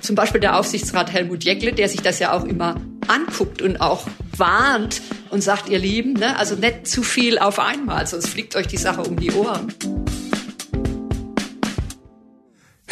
Zum 0.00 0.16
Beispiel 0.16 0.40
der 0.40 0.58
Aufsichtsrat 0.58 1.12
Helmut 1.12 1.42
Jeckle, 1.42 1.72
der 1.72 1.88
sich 1.88 2.02
das 2.02 2.18
ja 2.18 2.32
auch 2.32 2.44
immer 2.44 2.76
anguckt 3.08 3.62
und 3.62 3.80
auch 3.80 4.06
warnt 4.36 5.02
und 5.30 5.42
sagt, 5.42 5.68
ihr 5.68 5.78
Lieben, 5.78 6.12
ne, 6.12 6.36
also 6.38 6.54
nicht 6.54 6.86
zu 6.86 7.02
viel 7.02 7.38
auf 7.38 7.58
einmal, 7.58 8.06
sonst 8.06 8.28
fliegt 8.28 8.54
euch 8.54 8.66
die 8.66 8.76
Sache 8.76 9.02
um 9.02 9.16
die 9.16 9.32
Ohren. 9.32 9.72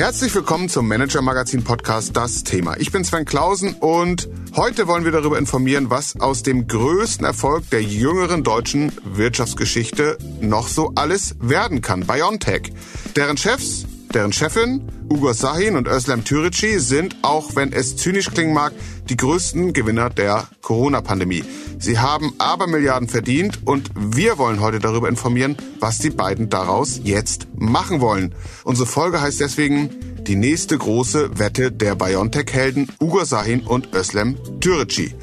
Herzlich 0.01 0.35
willkommen 0.35 0.71
zum 0.71 0.89
Manager 0.89 1.21
Magazin 1.21 1.63
Podcast 1.63 2.17
Das 2.17 2.43
Thema. 2.43 2.75
Ich 2.79 2.91
bin 2.91 3.05
Sven 3.05 3.27
Klausen 3.27 3.75
und 3.75 4.31
heute 4.57 4.89
wollen 4.89 5.05
wir 5.05 5.13
darüber 5.13 5.37
informieren, 5.37 5.91
was 5.91 6.19
aus 6.19 6.43
dem 6.43 6.67
größten 6.67 7.27
Erfolg 7.27 7.69
der 7.69 7.83
jüngeren 7.83 8.43
deutschen 8.43 8.93
Wirtschaftsgeschichte 9.05 10.17
noch 10.41 10.69
so 10.69 10.93
alles 10.95 11.37
werden 11.39 11.83
kann. 11.83 12.07
BioNTech. 12.07 12.73
Deren 13.15 13.37
Chefs 13.37 13.85
Deren 14.13 14.33
Chefin, 14.33 14.83
Ugo 15.09 15.33
Sahin 15.33 15.77
und 15.77 15.87
Özlem 15.87 16.25
Türeci, 16.25 16.81
sind, 16.81 17.17
auch 17.23 17.55
wenn 17.55 17.73
es 17.73 17.97
zynisch 17.97 18.31
klingen 18.31 18.53
mag, 18.53 18.73
die 19.09 19.17
größten 19.17 19.73
Gewinner 19.73 20.11
der 20.11 20.49
Corona-Pandemie. 20.63 21.45
Sie 21.79 21.99
haben 22.01 22.33
aber 22.39 22.67
Milliarden 22.67 23.09
verdient 23.09 23.61
und 23.67 23.91
wir 23.95 24.37
wollen 24.37 24.61
heute 24.61 24.81
darüber 24.81 25.09
informieren, 25.09 25.57
was 25.79 25.99
die 25.99 26.11
beiden 26.11 26.51
daraus 26.51 27.01
jetzt 27.05 27.47
machen 27.57 28.01
wollen. 28.01 28.35
Unsere 28.65 28.89
Folge 28.89 29.21
heißt 29.21 29.39
deswegen 29.39 29.91
die 30.25 30.37
nächste 30.37 30.77
große 30.77 31.39
Wette 31.39 31.71
der 31.71 31.95
BioNTech-Helden 31.95 32.89
Ugo 33.01 33.25
Sahin 33.25 33.61
und 33.61 33.95
Özlem 33.95 34.37
Türeci. 34.61 35.15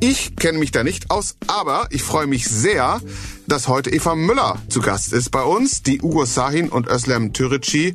Ich 0.00 0.36
kenne 0.36 0.58
mich 0.58 0.70
da 0.70 0.84
nicht 0.84 1.10
aus, 1.10 1.36
aber 1.48 1.88
ich 1.90 2.02
freue 2.02 2.26
mich 2.26 2.46
sehr, 2.48 3.00
dass 3.48 3.66
heute 3.66 3.90
Eva 3.90 4.14
Müller 4.14 4.62
zu 4.68 4.80
Gast 4.80 5.12
ist 5.12 5.30
bei 5.30 5.42
uns, 5.42 5.82
die 5.82 6.00
Ugo 6.00 6.24
Sahin 6.24 6.68
und 6.68 6.88
Özlem 6.88 7.32
Türeci 7.32 7.94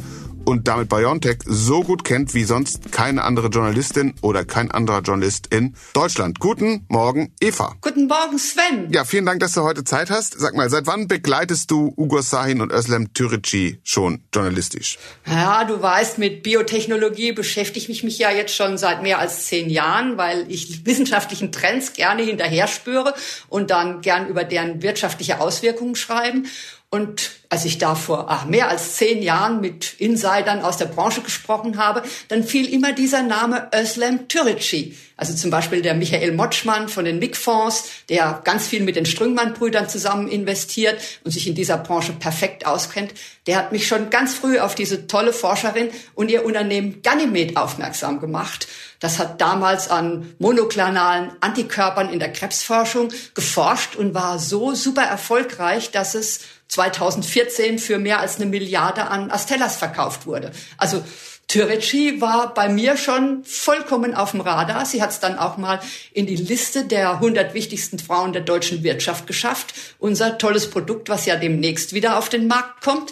und 0.52 0.68
damit 0.68 0.90
BioNTech 0.90 1.38
so 1.46 1.82
gut 1.82 2.04
kennt 2.04 2.34
wie 2.34 2.44
sonst 2.44 2.92
keine 2.92 3.24
andere 3.24 3.48
Journalistin 3.48 4.16
oder 4.22 4.44
kein 4.44 4.70
anderer 4.70 5.00
Journalist 5.00 5.48
in 5.48 5.76
Deutschland. 5.94 6.42
Guten 6.42 6.86
Morgen, 6.90 7.34
Eva. 7.40 7.76
Guten 7.80 8.08
Morgen, 8.08 8.38
Sven. 8.38 8.92
Ja, 8.92 9.06
vielen 9.06 9.26
Dank, 9.26 9.40
dass 9.40 9.54
du 9.54 9.62
heute 9.62 9.86
Zeit 9.86 10.10
hast. 10.10 10.38
Sag 10.38 10.54
mal, 10.54 10.70
seit 10.70 10.88
wann 10.88 11.08
begleitest 11.08 11.72
du 11.72 11.94
Ugo 11.96 12.22
Sahin 12.22 12.60
und 12.60 12.70
Özlem 12.70 13.14
Türeci 13.14 13.80
schon 13.86 14.24
journalistisch? 14.34 15.00
Ja, 15.26 15.64
du 15.64 15.82
weißt, 15.82 16.18
mit 16.18 16.44
Biotechnologie 16.44 17.32
beschäftige 17.32 17.90
ich 17.90 18.04
mich 18.04 18.20
ja 18.20 18.30
jetzt 18.30 18.54
schon 18.54 18.78
seit 18.78 19.04
mehr 19.04 19.20
als 19.20 19.46
zehn 19.46 19.70
Jahren, 19.70 20.18
weil 20.18 20.52
ich 20.52 20.86
wissenschaftlichen 20.86 21.54
Trends 21.54 21.94
gerne 21.94 22.24
hinterher 22.24 22.68
spüre 22.68 23.14
und 23.48 23.72
dann 23.72 24.02
gern 24.02 24.28
über 24.28 24.44
deren 24.44 24.82
wirtschaftliche 24.82 25.40
Auswirkungen 25.40 25.96
schreiben. 25.96 26.48
Und 26.94 27.32
als 27.48 27.64
ich 27.64 27.78
da 27.78 27.96
vor 27.96 28.26
ach, 28.28 28.46
mehr 28.46 28.68
als 28.68 28.96
zehn 28.96 29.24
Jahren 29.24 29.62
mit 29.62 29.94
Insidern 29.98 30.62
aus 30.62 30.76
der 30.76 30.88
Branche 30.88 31.22
gesprochen 31.22 31.78
habe, 31.78 32.04
dann 32.28 32.44
fiel 32.44 32.68
immer 32.68 32.92
dieser 32.92 33.24
Name 33.24 33.70
Özlem 33.74 34.28
Türeci. 34.28 34.98
Also 35.16 35.34
zum 35.34 35.52
Beispiel 35.52 35.82
der 35.82 35.94
Michael 35.94 36.34
Motschmann 36.34 36.90
von 36.90 37.06
den 37.06 37.20
MIG-Fonds, 37.20 37.86
der 38.10 38.42
ganz 38.44 38.68
viel 38.68 38.82
mit 38.84 38.98
den 38.98 39.06
Strüngmann-Brüdern 39.06 39.88
zusammen 39.88 40.28
investiert 40.28 41.02
und 41.24 41.32
sich 41.32 41.48
in 41.48 41.56
dieser 41.56 41.78
Branche 41.78 42.12
perfekt 42.12 42.66
auskennt. 42.66 43.14
Der 43.48 43.56
hat 43.56 43.72
mich 43.72 43.88
schon 43.88 44.10
ganz 44.10 44.34
früh 44.34 44.60
auf 44.60 44.76
diese 44.76 45.08
tolle 45.08 45.32
Forscherin 45.32 45.92
und 46.14 46.30
ihr 46.30 46.44
Unternehmen 46.44 47.02
Ganymed 47.04 47.56
aufmerksam 47.56 48.20
gemacht. 48.20 48.68
Das 49.00 49.18
hat 49.18 49.42
damals 49.42 49.90
an 49.90 50.34
monoklonalen 50.40 51.32
Antikörpern 51.40 52.10
in 52.10 52.20
der 52.20 52.32
Krebsforschung 52.34 53.10
geforscht 53.34 53.96
und 53.96 54.14
war 54.14 54.40
so 54.40 54.74
super 54.74 55.04
erfolgreich, 55.04 55.92
dass 55.92 56.16
es 56.16 56.42
2014 56.72 57.80
für 57.80 58.00
mehr 58.00 58.22
als 58.22 58.38
eine 58.38 58.46
Milliarde 58.46 59.08
an 59.08 59.30
Astellas 59.30 59.76
verkauft 59.76 60.26
wurde. 60.26 60.52
Also 60.78 61.04
Türeci 61.48 62.22
war 62.22 62.54
bei 62.54 62.70
mir 62.70 62.96
schon 62.96 63.44
vollkommen 63.44 64.16
auf 64.16 64.32
dem 64.32 64.40
Radar. 64.40 64.86
Sie 64.86 65.02
hat 65.02 65.10
es 65.10 65.20
dann 65.20 65.38
auch 65.38 65.58
mal 65.58 65.82
in 66.14 66.28
die 66.28 66.38
Liste 66.38 66.86
der 66.86 67.16
100 67.16 67.54
wichtigsten 67.54 68.00
Frauen 68.00 68.32
der 68.32 68.44
deutschen 68.44 68.84
Wirtschaft 68.84 69.28
geschafft. 69.28 69.74
Unser 70.00 70.38
tolles 70.38 70.70
Produkt, 70.70 71.10
was 71.10 71.26
ja 71.26 71.36
demnächst 71.36 71.92
wieder 71.92 72.18
auf 72.18 72.30
den 72.30 72.48
Markt 72.48 72.82
kommt. 72.82 73.12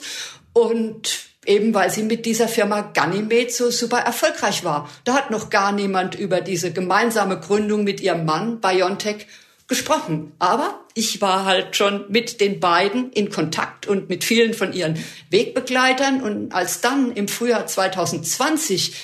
Und 0.54 1.20
eben 1.46 1.74
weil 1.74 1.92
sie 1.92 2.04
mit 2.04 2.26
dieser 2.26 2.48
Firma 2.48 2.80
Ganymed 2.80 3.54
so 3.54 3.72
super 3.72 4.00
erfolgreich 4.00 4.64
war. 4.64 4.90
Da 5.04 5.16
hat 5.16 5.32
noch 5.32 5.50
gar 5.50 5.74
niemand 5.74 6.16
über 6.16 6.40
diese 6.40 6.72
gemeinsame 6.72 7.42
Gründung 7.42 7.84
mit 7.84 8.00
ihrem 8.00 8.24
Mann 8.24 8.62
BioNTech 8.62 9.28
gesprochen. 9.70 10.34
Aber 10.40 10.82
ich 10.96 11.22
war 11.22 11.46
halt 11.46 11.78
schon 11.78 12.06
mit 12.10 12.42
den 12.42 12.60
beiden 12.60 13.12
in 13.14 13.30
Kontakt 13.30 13.88
und 13.88 14.10
mit 14.10 14.26
vielen 14.26 14.54
von 14.54 14.74
ihren 14.74 15.02
Wegbegleitern. 15.30 16.22
Und 16.22 16.52
als 16.52 16.82
dann 16.82 17.14
im 17.14 17.30
Frühjahr 17.30 17.66
2020 17.66 18.96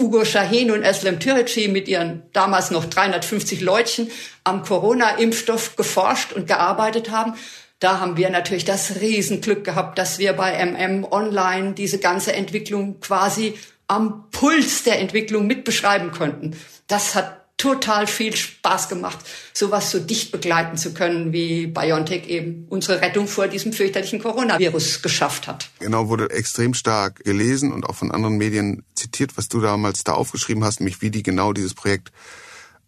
Ugo 0.00 0.24
Shahin 0.24 0.70
und 0.70 0.82
Eslem 0.82 1.20
Türeci 1.20 1.68
mit 1.68 1.86
ihren 1.88 2.22
damals 2.32 2.70
noch 2.70 2.86
350 2.86 3.60
Leutchen 3.60 4.10
am 4.44 4.62
Corona-Impfstoff 4.62 5.76
geforscht 5.76 6.32
und 6.32 6.46
gearbeitet 6.46 7.10
haben, 7.10 7.34
da 7.78 7.98
haben 7.98 8.16
wir 8.16 8.30
natürlich 8.30 8.64
das 8.64 9.00
Riesenglück 9.00 9.64
gehabt, 9.64 9.98
dass 9.98 10.20
wir 10.20 10.32
bei 10.34 10.64
MM 10.64 11.04
Online 11.04 11.72
diese 11.72 11.98
ganze 11.98 12.32
Entwicklung 12.32 13.00
quasi 13.00 13.54
am 13.88 14.30
Puls 14.30 14.84
der 14.84 15.00
Entwicklung 15.00 15.48
mitbeschreiben 15.48 16.12
konnten. 16.12 16.56
Das 16.86 17.16
hat 17.16 17.41
total 17.56 18.06
viel 18.08 18.34
Spaß 18.34 18.88
gemacht, 18.88 19.18
sowas 19.52 19.90
so 19.90 20.00
dicht 20.00 20.32
begleiten 20.32 20.76
zu 20.76 20.94
können, 20.94 21.32
wie 21.32 21.68
BioNTech 21.68 22.26
eben 22.26 22.66
unsere 22.68 23.00
Rettung 23.00 23.28
vor 23.28 23.46
diesem 23.46 23.72
fürchterlichen 23.72 24.20
Coronavirus 24.20 25.02
geschafft 25.02 25.46
hat. 25.46 25.70
Genau, 25.78 26.08
wurde 26.08 26.30
extrem 26.30 26.74
stark 26.74 27.22
gelesen 27.24 27.72
und 27.72 27.86
auch 27.86 27.94
von 27.94 28.10
anderen 28.10 28.36
Medien 28.36 28.84
zitiert, 28.94 29.36
was 29.36 29.48
du 29.48 29.60
damals 29.60 30.02
da 30.02 30.14
aufgeschrieben 30.14 30.64
hast, 30.64 30.80
nämlich 30.80 31.02
wie 31.02 31.10
die 31.10 31.22
genau 31.22 31.52
dieses 31.52 31.74
Projekt 31.74 32.10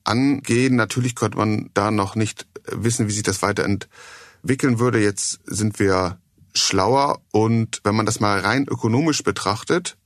angehen. 0.03 0.77
Natürlich 0.77 1.15
konnte 1.15 1.39
man 1.39 1.71
da 1.75 1.91
noch 1.91 2.17
nicht 2.17 2.47
wissen, 2.67 3.09
wie 3.09 3.13
sich 3.13 3.23
das 3.23 3.43
weiterentwickeln 3.43 4.79
würde. 4.79 5.01
Jetzt 5.01 5.41
sind 5.47 5.79
wir 5.79 6.19
schlauer 6.55 7.21
und 7.33 7.81
wenn 7.85 7.95
man 7.95 8.07
das 8.07 8.21
mal 8.21 8.41
rein 8.41 8.67
ökonomisch 8.69 9.23
betrachtet, 9.23 9.97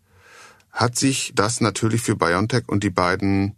hat 0.71 0.97
sich 0.97 1.33
das 1.35 1.61
natürlich 1.61 2.03
für 2.03 2.17
BioNTech 2.17 2.69
und 2.69 2.85
die 2.85 2.91
beiden 2.91 3.57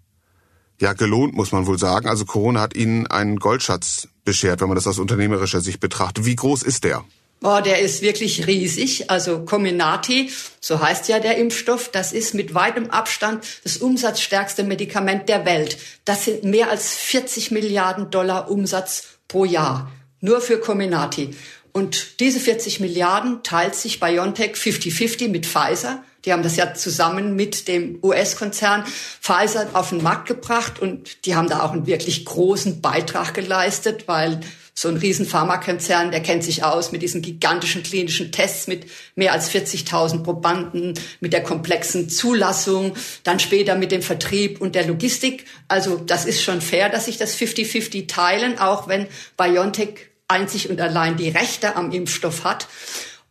ja 0.80 0.94
gelohnt, 0.94 1.34
muss 1.34 1.52
man 1.52 1.66
wohl 1.66 1.78
sagen. 1.78 2.08
Also 2.08 2.24
Corona 2.24 2.60
hat 2.60 2.74
Ihnen 2.74 3.06
einen 3.06 3.36
Goldschatz 3.36 4.08
beschert, 4.24 4.60
wenn 4.60 4.68
man 4.68 4.76
das 4.76 4.86
aus 4.86 4.98
unternehmerischer 4.98 5.60
Sicht 5.60 5.80
betrachtet. 5.80 6.24
Wie 6.24 6.36
groß 6.36 6.62
ist 6.62 6.84
der? 6.84 7.04
Oh, 7.42 7.60
der 7.64 7.80
ist 7.80 8.02
wirklich 8.02 8.46
riesig. 8.46 9.10
Also 9.10 9.44
Comirnaty, 9.44 10.30
so 10.60 10.80
heißt 10.80 11.08
ja 11.08 11.20
der 11.20 11.38
Impfstoff, 11.38 11.90
das 11.90 12.12
ist 12.12 12.34
mit 12.34 12.54
weitem 12.54 12.90
Abstand 12.90 13.44
das 13.64 13.78
umsatzstärkste 13.78 14.62
Medikament 14.62 15.28
der 15.28 15.46
Welt. 15.46 15.78
Das 16.04 16.26
sind 16.26 16.44
mehr 16.44 16.68
als 16.70 16.94
40 16.94 17.50
Milliarden 17.50 18.10
Dollar 18.10 18.50
Umsatz 18.50 19.04
pro 19.26 19.46
Jahr. 19.46 19.90
Nur 20.20 20.42
für 20.42 20.60
Comirnaty. 20.60 21.34
Und 21.72 22.20
diese 22.20 22.40
40 22.40 22.80
Milliarden 22.80 23.42
teilt 23.42 23.74
sich 23.74 24.00
BioNTech 24.00 24.52
50-50 24.56 25.28
mit 25.28 25.46
Pfizer. 25.46 26.02
Die 26.24 26.32
haben 26.32 26.42
das 26.42 26.56
ja 26.56 26.74
zusammen 26.74 27.34
mit 27.34 27.68
dem 27.68 27.98
US-Konzern 28.02 28.84
Pfizer 29.20 29.68
auf 29.72 29.90
den 29.90 30.02
Markt 30.02 30.28
gebracht 30.28 30.80
und 30.80 31.24
die 31.26 31.34
haben 31.34 31.48
da 31.48 31.62
auch 31.62 31.72
einen 31.72 31.86
wirklich 31.86 32.24
großen 32.24 32.80
Beitrag 32.80 33.34
geleistet, 33.34 34.06
weil 34.06 34.40
so 34.80 34.88
ein 34.88 34.96
riesen 34.96 35.26
Pharmakonzern, 35.26 36.10
der 36.10 36.22
kennt 36.22 36.42
sich 36.42 36.64
aus 36.64 36.90
mit 36.90 37.02
diesen 37.02 37.20
gigantischen 37.20 37.82
klinischen 37.82 38.32
Tests 38.32 38.66
mit 38.66 38.86
mehr 39.14 39.32
als 39.32 39.50
40.000 39.50 40.22
Probanden, 40.22 40.94
mit 41.20 41.32
der 41.32 41.42
komplexen 41.42 42.08
Zulassung, 42.08 42.94
dann 43.22 43.40
später 43.40 43.74
mit 43.74 43.92
dem 43.92 44.00
Vertrieb 44.00 44.60
und 44.60 44.74
der 44.74 44.86
Logistik. 44.86 45.44
Also 45.68 45.96
das 45.96 46.24
ist 46.24 46.42
schon 46.42 46.62
fair, 46.62 46.88
dass 46.88 47.06
sich 47.06 47.18
das 47.18 47.36
50-50 47.36 48.08
teilen, 48.08 48.58
auch 48.58 48.88
wenn 48.88 49.06
BioNTech 49.36 50.10
einzig 50.28 50.70
und 50.70 50.80
allein 50.80 51.16
die 51.16 51.28
Rechte 51.28 51.76
am 51.76 51.92
Impfstoff 51.92 52.44
hat. 52.44 52.68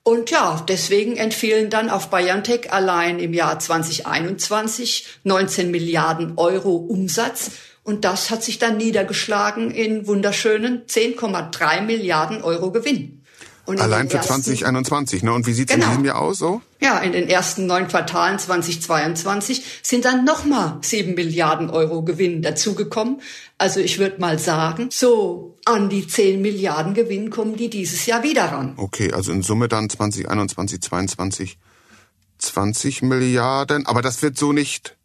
Und 0.10 0.32
ja, 0.32 0.66
deswegen 0.68 1.18
entfielen 1.18 1.70
dann 1.70 1.92
auf 1.92 2.10
BioNTech 2.10 2.74
allein 2.74 3.20
im 3.20 3.32
Jahr 3.32 3.60
2021 3.60 5.06
19 5.24 5.70
Milliarden 5.70 6.34
Euro 6.36 6.78
Umsatz. 6.78 7.52
Und 7.84 8.06
das 8.06 8.32
hat 8.32 8.44
sich 8.44 8.58
dann 8.58 8.78
niedergeschlagen 8.78 9.70
in 9.70 10.08
wunderschönen 10.08 10.88
10,3 10.88 11.82
Milliarden 11.82 12.42
Euro 12.42 12.72
Gewinn. 12.72 13.19
Allein 13.78 14.10
für 14.10 14.18
ersten, 14.18 14.42
2021, 14.42 15.24
ne? 15.24 15.34
Und 15.34 15.46
wie 15.46 15.54
sieht's 15.54 15.74
genau. 15.74 15.86
in 15.86 15.92
diesem 15.92 16.06
Jahr 16.06 16.20
aus 16.20 16.40
so? 16.40 16.62
Ja, 16.80 17.00
in 17.00 17.12
den 17.12 17.30
ersten 17.30 17.68
neun 17.68 17.88
Quartalen 17.88 18.40
2022 18.40 19.64
sind 19.84 20.06
dann 20.06 20.24
nochmal 20.24 20.78
sieben 20.82 21.14
Milliarden 21.14 21.70
Euro 21.70 22.02
Gewinn 22.02 22.42
dazugekommen. 22.42 23.22
Also 23.58 23.80
ich 23.80 24.00
würde 24.00 24.20
mal 24.20 24.40
sagen, 24.40 24.90
so 24.92 25.58
an 25.66 25.90
die 25.90 26.08
zehn 26.08 26.42
Milliarden 26.42 26.94
Gewinn 26.94 27.30
kommen 27.30 27.58
die 27.58 27.70
dieses 27.70 28.06
Jahr 28.06 28.24
wieder 28.24 28.46
ran. 28.46 28.74
Okay, 28.78 29.12
also 29.12 29.32
in 29.32 29.44
Summe 29.44 29.68
dann 29.68 29.90
2021, 29.90 30.82
2022 30.82 31.58
20 32.40 33.02
Milliarden. 33.04 33.86
Aber 33.86 34.02
das 34.02 34.22
wird 34.22 34.38
so 34.38 34.54
nicht 34.54 34.96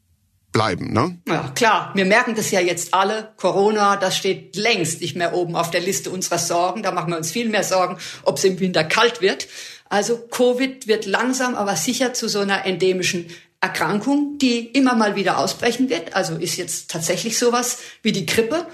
bleiben, 0.55 0.93
ne? 0.93 1.19
Ja, 1.29 1.53
klar. 1.55 1.91
Wir 1.95 2.07
merken 2.07 2.35
das 2.35 2.51
ja 2.51 2.61
jetzt 2.61 2.95
alle. 2.95 3.35
Corona, 3.37 3.97
das 3.97 4.17
steht 4.17 4.57
längst 4.57 5.03
nicht 5.03 5.17
mehr 5.17 5.35
oben 5.35 5.57
auf 5.57 5.71
der 5.71 5.83
Liste 5.83 6.11
unserer 6.11 6.39
Sorgen. 6.39 6.83
Da 6.83 6.93
machen 6.93 7.11
wir 7.11 7.19
uns 7.19 7.31
viel 7.31 7.51
mehr 7.51 7.65
Sorgen, 7.65 7.99
ob 8.23 8.39
es 8.39 8.45
im 8.45 8.59
Winter 8.61 8.85
kalt 8.85 9.21
wird. 9.21 9.49
Also 9.91 10.17
Covid 10.17 10.87
wird 10.87 11.05
langsam, 11.05 11.55
aber 11.57 11.77
sicher 11.77 12.15
zu 12.15 12.29
so 12.29 12.39
einer 12.39 12.65
endemischen 12.65 13.27
Erkrankung, 13.61 14.39
die 14.39 14.67
immer 14.69 14.95
mal 14.95 15.17
wieder 15.17 15.39
ausbrechen 15.39 15.91
wird. 15.91 16.15
Also 16.15 16.37
ist 16.37 16.57
jetzt 16.57 16.91
tatsächlich 16.91 17.39
sowas 17.39 17.79
wie 18.03 18.13
die 18.13 18.25
Grippe. 18.25 18.67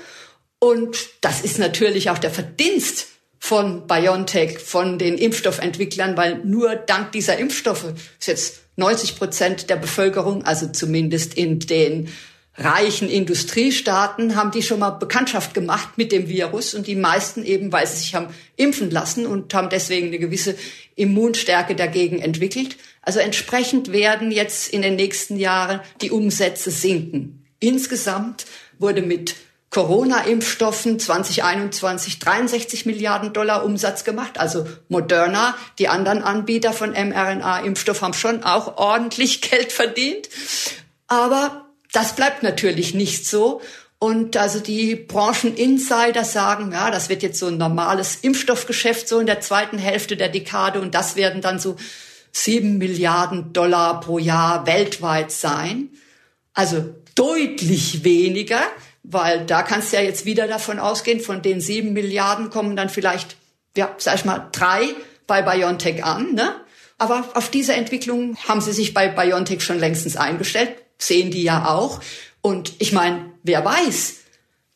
Und 0.59 0.97
das 1.23 1.41
ist 1.41 1.59
natürlich 1.59 2.11
auch 2.11 2.19
der 2.19 2.31
Verdienst 2.31 3.07
von 3.39 3.87
BioNTech, 3.87 4.59
von 4.59 4.99
den 4.99 5.17
Impfstoffentwicklern, 5.17 6.17
weil 6.17 6.45
nur 6.45 6.77
dank 6.77 7.13
dieser 7.13 7.39
Impfstoffe 7.39 7.95
ist 8.19 8.27
jetzt 8.27 8.61
90 8.77 9.17
Prozent 9.17 9.71
der 9.71 9.77
Bevölkerung, 9.77 10.45
also 10.45 10.69
zumindest 10.69 11.35
in 11.35 11.61
den 11.61 12.09
reichen 12.57 13.09
Industriestaaten, 13.09 14.37
haben 14.37 14.51
die 14.51 14.63
schon 14.63 14.81
mal 14.81 14.91
Bekanntschaft 14.91 15.55
gemacht 15.55 15.97
mit 15.97 16.13
dem 16.13 16.29
Virus 16.29 16.75
und 16.75 16.87
die 16.87 16.97
meisten 16.97 17.45
eben, 17.45 17.73
weil 17.73 17.87
sie 17.87 17.99
sich 17.99 18.15
haben 18.15 18.29
impfen 18.57 18.91
lassen 18.91 19.27
und 19.27 19.53
haben 19.55 19.71
deswegen 19.71 20.09
eine 20.09 20.19
gewisse 20.19 20.57
Immunstärke 20.95 21.75
dagegen 21.75 22.21
entwickelt. 22.21 22.77
Also 23.03 23.19
entsprechend 23.19 23.93
werden 23.93 24.31
jetzt 24.31 24.73
in 24.73 24.83
den 24.83 24.97
nächsten 24.97 25.37
Jahren 25.37 25.81
die 26.03 26.11
Umsätze 26.11 26.71
sinken. 26.71 27.47
Insgesamt 27.61 28.47
wurde 28.79 29.03
mit 29.03 29.37
Corona-Impfstoffen 29.71 30.99
2021 30.99 32.19
63 32.19 32.87
Milliarden 32.87 33.33
Dollar 33.33 33.65
Umsatz 33.65 34.03
gemacht. 34.03 34.39
Also 34.39 34.67
Moderna, 34.89 35.57
die 35.79 35.87
anderen 35.89 36.23
Anbieter 36.23 36.73
von 36.73 36.91
mRNA-Impfstoff 36.91 38.03
haben 38.03 38.15
schon 38.15 38.43
auch 38.43 38.79
ordentlich 38.79 39.41
Geld 39.51 39.73
verdient. 39.73 40.29
Aber 41.07 41.67
das 41.93 42.17
bleibt 42.17 42.43
natürlich 42.43 42.95
nicht 42.95 43.27
so. 43.27 43.61
Und 44.01 44.37
also 44.37 44.61
die 44.61 44.97
Brancheninsider 44.97 46.25
sagen, 46.25 46.73
ja, 46.73 46.91
das 46.91 47.09
wird 47.09 47.23
jetzt 47.23 47.39
so 47.39 47.47
ein 47.47 47.59
normales 47.59 48.17
Impfstoffgeschäft 48.23 49.07
so 49.07 49.21
in 49.21 49.27
der 49.27 49.41
zweiten 49.41 49.79
Hälfte 49.79 50.17
der 50.17 50.31
Dekade 50.31 50.81
und 50.81 50.95
das 50.95 51.17
werden 51.17 51.43
dann 51.43 51.59
so 51.59 51.77
sieben 52.33 52.79
Milliarden 52.79 53.53
Dollar 53.53 54.01
pro 54.01 54.19
Jahr 54.19 54.67
weltweit 54.67 55.31
sein. 55.31 55.91
Also 56.55 56.95
deutlich 57.15 58.03
weniger 58.03 58.63
weil 59.13 59.45
da 59.47 59.63
kannst 59.63 59.93
du 59.93 59.97
ja 59.97 60.03
jetzt 60.03 60.25
wieder 60.25 60.47
davon 60.47 60.79
ausgehen, 60.79 61.21
von 61.21 61.43
den 61.43 61.61
sieben 61.61 61.93
Milliarden 61.93 62.51
kommen 62.51 62.77
dann 62.77 62.89
vielleicht, 62.89 63.37
ja, 63.77 63.95
sag 63.99 64.17
ich 64.17 64.25
mal, 64.25 64.49
drei 64.53 64.89
bei 65.27 65.43
BioNTech 65.43 66.05
an. 66.05 66.35
Ne? 66.35 66.55
Aber 66.99 67.29
auf 67.35 67.51
diese 67.51 67.75
Entwicklung 67.75 68.37
haben 68.49 68.61
sie 68.61 68.73
sich 68.73 68.95
bei 68.95 69.09
BioNTech 69.09 69.63
schon 69.63 69.79
längstens 69.79 70.17
eingestellt, 70.17 70.71
sehen 70.99 71.31
die 71.31 71.43
ja 71.43 71.69
auch. 71.69 72.01
Und 72.41 72.73
ich 72.79 72.93
meine, 72.93 73.33
wer 73.43 73.65
weiß, 73.65 74.21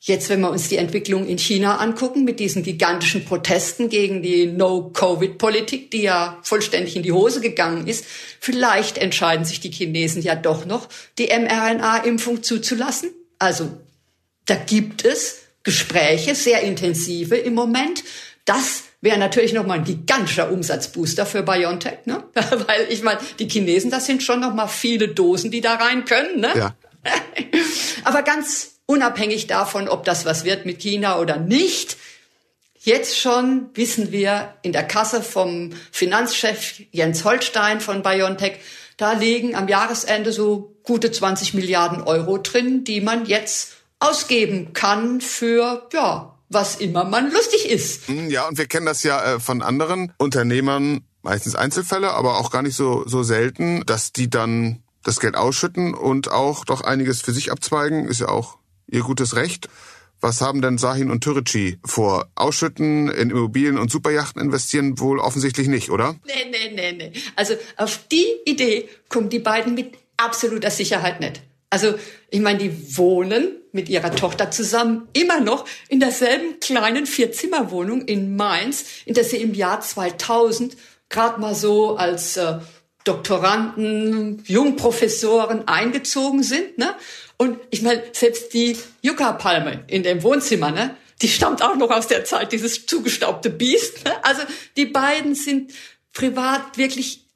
Jetzt, 0.06 0.28
wenn 0.28 0.42
wir 0.42 0.50
uns 0.50 0.69
die 0.69 0.76
Entwicklung 0.76 1.26
in 1.26 1.38
China 1.38 1.78
angucken, 1.78 2.25
mit 2.25 2.38
diesen 2.38 2.62
gigantischen 2.62 3.25
Protesten 3.25 3.88
gegen 3.88 4.20
die 4.20 4.44
No-Covid-Politik, 4.44 5.90
die 5.90 6.02
ja 6.02 6.38
vollständig 6.42 6.94
in 6.94 7.02
die 7.02 7.12
Hose 7.12 7.40
gegangen 7.40 7.86
ist, 7.86 8.04
vielleicht 8.38 8.98
entscheiden 8.98 9.46
sich 9.46 9.60
die 9.60 9.70
Chinesen 9.70 10.20
ja 10.20 10.34
doch 10.34 10.66
noch, 10.66 10.90
die 11.16 11.28
mRNA-Impfung 11.28 12.42
zuzulassen. 12.42 13.12
Also 13.38 13.70
da 14.46 14.55
gibt 14.55 15.05
es 15.05 15.43
Gespräche, 15.62 16.35
sehr 16.35 16.61
intensive 16.61 17.37
im 17.37 17.55
Moment. 17.55 18.05
Das 18.44 18.85
wäre 19.00 19.19
natürlich 19.19 19.52
nochmal 19.52 19.79
ein 19.79 19.85
gigantischer 19.85 20.50
Umsatzbooster 20.50 21.26
für 21.26 21.43
BioNTech, 21.43 22.06
ne? 22.06 22.25
Weil 22.35 22.87
ich 22.91 23.02
meine, 23.02 23.20
die 23.38 23.49
Chinesen, 23.49 23.91
das 23.91 24.06
sind 24.06 24.23
schon 24.23 24.41
nochmal 24.41 24.69
viele 24.69 25.08
Dosen, 25.08 25.50
die 25.50 25.61
da 25.61 25.75
rein 25.75 26.05
können, 26.05 26.41
ne? 26.41 26.52
Ja. 26.55 26.75
Aber 28.05 28.23
ganz 28.23 28.76
unabhängig 28.87 29.46
davon, 29.46 29.88
ob 29.88 30.05
das 30.05 30.26
was 30.26 30.44
wird 30.44 30.67
mit 30.67 30.81
China 30.81 31.19
oder 31.19 31.38
nicht, 31.38 31.96
jetzt 32.81 33.19
schon 33.19 33.70
wissen 33.75 34.12
wir 34.12 34.55
in 34.62 34.73
der 34.73 34.85
Kasse 34.85 35.23
vom 35.23 35.70
Finanzchef 35.91 36.82
Jens 36.93 37.25
Holstein 37.25 37.81
von 37.81 38.02
BioNTech, 38.02 38.58
da 38.96 39.12
liegen 39.12 39.55
am 39.55 39.69
Jahresende 39.69 40.32
so 40.32 40.76
gute 40.82 41.11
20 41.11 41.55
Milliarden 41.55 42.02
Euro 42.02 42.38
drin, 42.38 42.85
die 42.85 43.00
man 43.00 43.26
jetzt 43.26 43.73
ausgeben 44.08 44.72
kann 44.72 45.20
für, 45.20 45.88
ja, 45.92 46.34
was 46.48 46.76
immer 46.76 47.04
man 47.04 47.30
lustig 47.30 47.70
ist. 47.70 48.08
Hm, 48.08 48.30
ja, 48.30 48.46
und 48.46 48.58
wir 48.58 48.66
kennen 48.66 48.86
das 48.86 49.02
ja 49.02 49.34
äh, 49.34 49.40
von 49.40 49.62
anderen 49.62 50.12
Unternehmern, 50.18 51.04
meistens 51.22 51.54
Einzelfälle, 51.54 52.12
aber 52.12 52.38
auch 52.38 52.50
gar 52.50 52.62
nicht 52.62 52.76
so, 52.76 53.04
so 53.06 53.22
selten, 53.22 53.84
dass 53.86 54.12
die 54.12 54.30
dann 54.30 54.82
das 55.02 55.20
Geld 55.20 55.36
ausschütten 55.36 55.94
und 55.94 56.30
auch 56.30 56.64
doch 56.64 56.82
einiges 56.82 57.22
für 57.22 57.32
sich 57.32 57.50
abzweigen, 57.50 58.06
ist 58.06 58.20
ja 58.20 58.28
auch 58.28 58.58
ihr 58.86 59.02
gutes 59.02 59.36
Recht. 59.36 59.68
Was 60.20 60.40
haben 60.40 60.62
denn 60.62 60.78
Sahin 60.78 61.10
und 61.10 61.22
Türeci 61.22 61.78
vor? 61.84 62.30
Ausschütten, 62.34 63.10
in 63.10 63.28
Immobilien 63.28 63.76
und 63.76 63.90
Superjachten 63.90 64.40
investieren 64.40 64.98
wohl 64.98 65.18
offensichtlich 65.18 65.68
nicht, 65.68 65.90
oder? 65.90 66.16
Nee, 66.24 66.50
nee, 66.50 66.72
nee, 66.74 66.92
nee. 66.92 67.12
Also 67.36 67.54
auf 67.76 68.00
die 68.08 68.26
Idee 68.46 68.88
kommen 69.10 69.28
die 69.28 69.38
beiden 69.38 69.74
mit 69.74 69.98
absoluter 70.16 70.70
Sicherheit 70.70 71.20
nicht. 71.20 71.42
Also 71.68 71.94
ich 72.30 72.40
meine, 72.40 72.58
die 72.58 72.96
wohnen 72.96 73.48
mit 73.74 73.88
ihrer 73.88 74.14
Tochter 74.14 74.50
zusammen 74.50 75.08
immer 75.12 75.40
noch 75.40 75.66
in 75.88 76.00
derselben 76.00 76.60
kleinen 76.60 77.06
Vierzimmerwohnung 77.06 78.02
in 78.02 78.36
Mainz, 78.36 78.84
in 79.04 79.14
der 79.14 79.24
sie 79.24 79.38
im 79.38 79.54
Jahr 79.54 79.80
2000 79.80 80.76
gerade 81.08 81.40
mal 81.40 81.54
so 81.54 81.96
als 81.96 82.36
äh, 82.36 82.58
Doktoranden, 83.04 84.42
Jungprofessoren 84.46 85.68
eingezogen 85.68 86.42
sind. 86.42 86.78
Ne? 86.78 86.94
Und 87.36 87.58
ich 87.70 87.82
meine, 87.82 88.02
selbst 88.12 88.54
die 88.54 88.78
Yucca-Palme 89.02 89.84
in 89.88 90.02
dem 90.02 90.22
Wohnzimmer, 90.22 90.70
ne, 90.70 90.96
die 91.20 91.28
stammt 91.28 91.62
auch 91.62 91.76
noch 91.76 91.90
aus 91.90 92.06
der 92.06 92.24
Zeit, 92.24 92.52
dieses 92.52 92.86
zugestaubte 92.86 93.50
Biest. 93.50 94.04
Ne? 94.04 94.12
Also 94.24 94.42
die 94.76 94.86
beiden 94.86 95.34
sind 95.34 95.72
privat 96.14 96.78
wirklich 96.78 97.26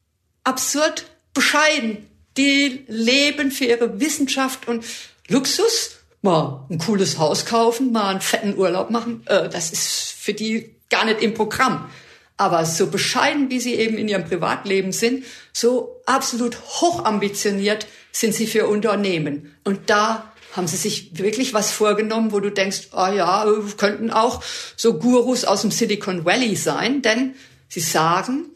absurd 0.44 1.04
bescheiden 1.34 2.08
die 2.38 2.84
leben 2.86 3.50
für 3.50 3.64
ihre 3.64 4.00
Wissenschaft 4.00 4.68
und 4.68 4.84
Luxus. 5.26 5.97
Mal 6.22 6.66
ein 6.68 6.78
cooles 6.78 7.18
Haus 7.18 7.46
kaufen, 7.46 7.92
mal 7.92 8.08
einen 8.08 8.20
fetten 8.20 8.56
Urlaub 8.56 8.90
machen, 8.90 9.22
äh, 9.26 9.48
das 9.48 9.70
ist 9.70 10.12
für 10.12 10.34
die 10.34 10.74
gar 10.90 11.04
nicht 11.04 11.22
im 11.22 11.34
Programm. 11.34 11.88
Aber 12.36 12.64
so 12.64 12.86
bescheiden, 12.86 13.50
wie 13.50 13.60
sie 13.60 13.74
eben 13.74 13.98
in 13.98 14.08
ihrem 14.08 14.24
Privatleben 14.24 14.92
sind, 14.92 15.24
so 15.52 16.00
absolut 16.06 16.56
hochambitioniert 16.80 17.86
sind 18.12 18.34
sie 18.34 18.46
für 18.46 18.68
Unternehmen. 18.68 19.56
Und 19.64 19.90
da 19.90 20.32
haben 20.52 20.66
sie 20.66 20.76
sich 20.76 21.18
wirklich 21.18 21.52
was 21.52 21.72
vorgenommen, 21.72 22.32
wo 22.32 22.40
du 22.40 22.50
denkst, 22.50 22.88
oh 22.92 23.08
ja, 23.08 23.46
könnten 23.76 24.10
auch 24.10 24.42
so 24.76 24.98
Gurus 24.98 25.44
aus 25.44 25.62
dem 25.62 25.70
Silicon 25.70 26.24
Valley 26.24 26.56
sein, 26.56 27.02
denn 27.02 27.34
sie 27.68 27.80
sagen, 27.80 28.46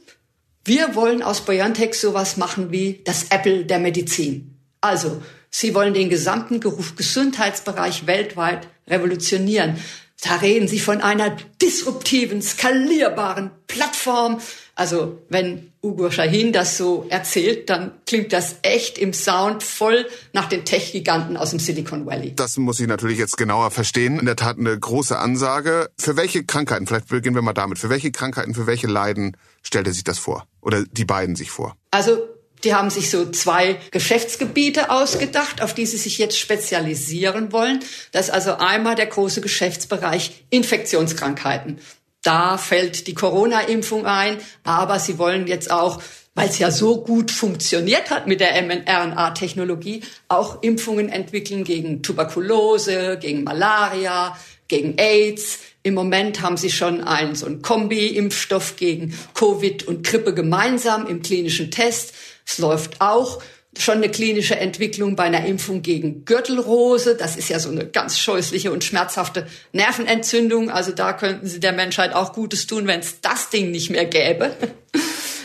wir 0.64 0.94
wollen 0.94 1.22
aus 1.22 1.40
BioNTech 1.42 1.94
sowas 1.94 2.36
machen 2.36 2.70
wie 2.70 3.02
das 3.04 3.26
Apple 3.30 3.64
der 3.64 3.78
Medizin. 3.78 4.56
Also, 4.80 5.20
sie 5.52 5.74
wollen 5.74 5.94
den 5.94 6.10
gesamten 6.10 6.58
Gesundheitsbereich 6.60 8.08
weltweit 8.08 8.66
revolutionieren. 8.88 9.76
Da 10.22 10.36
reden 10.36 10.68
sie 10.68 10.78
von 10.78 11.00
einer 11.00 11.36
disruptiven, 11.60 12.42
skalierbaren 12.42 13.50
Plattform. 13.66 14.40
Also, 14.76 15.18
wenn 15.28 15.72
Ugo 15.82 16.12
Shahin 16.12 16.52
das 16.52 16.78
so 16.78 17.06
erzählt, 17.08 17.68
dann 17.68 17.90
klingt 18.06 18.32
das 18.32 18.56
echt 18.62 18.98
im 18.98 19.12
Sound 19.12 19.64
voll 19.64 20.06
nach 20.32 20.48
den 20.48 20.64
Tech-Giganten 20.64 21.36
aus 21.36 21.50
dem 21.50 21.58
Silicon 21.58 22.06
Valley. 22.06 22.36
Das 22.36 22.56
muss 22.56 22.78
ich 22.78 22.86
natürlich 22.86 23.18
jetzt 23.18 23.36
genauer 23.36 23.72
verstehen. 23.72 24.20
In 24.20 24.26
der 24.26 24.36
Tat 24.36 24.58
eine 24.58 24.78
große 24.78 25.18
Ansage. 25.18 25.90
Für 25.98 26.16
welche 26.16 26.44
Krankheiten, 26.44 26.86
vielleicht 26.86 27.08
beginnen 27.08 27.34
wir 27.34 27.42
mal 27.42 27.52
damit, 27.52 27.80
für 27.80 27.90
welche 27.90 28.12
Krankheiten, 28.12 28.54
für 28.54 28.68
welche 28.68 28.86
Leiden 28.86 29.36
stellt 29.62 29.88
er 29.88 29.92
sich 29.92 30.04
das 30.04 30.20
vor? 30.20 30.46
Oder 30.60 30.84
die 30.84 31.04
beiden 31.04 31.34
sich 31.34 31.50
vor? 31.50 31.76
Also 31.90 32.28
die 32.64 32.74
haben 32.74 32.90
sich 32.90 33.10
so 33.10 33.30
zwei 33.30 33.78
Geschäftsgebiete 33.90 34.90
ausgedacht, 34.90 35.62
auf 35.62 35.74
die 35.74 35.86
sie 35.86 35.96
sich 35.96 36.18
jetzt 36.18 36.38
spezialisieren 36.38 37.52
wollen. 37.52 37.80
Das 38.12 38.28
ist 38.28 38.34
also 38.34 38.56
einmal 38.58 38.94
der 38.94 39.06
große 39.06 39.40
Geschäftsbereich 39.40 40.44
Infektionskrankheiten. 40.50 41.78
Da 42.22 42.56
fällt 42.56 43.08
die 43.08 43.14
Corona-Impfung 43.14 44.06
ein, 44.06 44.38
aber 44.62 45.00
sie 45.00 45.18
wollen 45.18 45.48
jetzt 45.48 45.72
auch, 45.72 46.00
weil 46.34 46.48
es 46.48 46.58
ja 46.60 46.70
so 46.70 47.02
gut 47.02 47.32
funktioniert 47.32 48.10
hat 48.10 48.28
mit 48.28 48.40
der 48.40 48.62
mRNA-Technologie, 48.62 50.02
auch 50.28 50.62
Impfungen 50.62 51.08
entwickeln 51.08 51.64
gegen 51.64 52.02
Tuberkulose, 52.02 53.18
gegen 53.20 53.42
Malaria, 53.42 54.36
gegen 54.68 54.96
AIDS. 54.98 55.58
Im 55.82 55.94
Moment 55.94 56.40
haben 56.42 56.56
sie 56.56 56.70
schon 56.70 57.02
einen 57.02 57.34
so 57.34 57.46
einen 57.46 57.60
Kombi-Impfstoff 57.60 58.76
gegen 58.76 59.18
Covid 59.34 59.82
und 59.88 60.06
Grippe 60.06 60.32
gemeinsam 60.32 61.08
im 61.08 61.22
klinischen 61.22 61.72
Test. 61.72 62.14
Es 62.46 62.58
läuft 62.58 63.00
auch 63.00 63.42
schon 63.78 63.96
eine 63.96 64.10
klinische 64.10 64.56
Entwicklung 64.56 65.16
bei 65.16 65.24
einer 65.24 65.46
Impfung 65.46 65.82
gegen 65.82 66.24
Gürtelrose. 66.24 67.16
Das 67.16 67.36
ist 67.36 67.48
ja 67.48 67.58
so 67.58 67.70
eine 67.70 67.86
ganz 67.86 68.18
scheußliche 68.18 68.70
und 68.70 68.84
schmerzhafte 68.84 69.46
Nervenentzündung. 69.72 70.70
Also 70.70 70.92
da 70.92 71.12
könnten 71.14 71.46
sie 71.46 71.60
der 71.60 71.72
Menschheit 71.72 72.14
auch 72.14 72.34
Gutes 72.34 72.66
tun, 72.66 72.86
wenn 72.86 73.00
es 73.00 73.20
das 73.22 73.50
Ding 73.50 73.70
nicht 73.70 73.90
mehr 73.90 74.06
gäbe. 74.06 74.54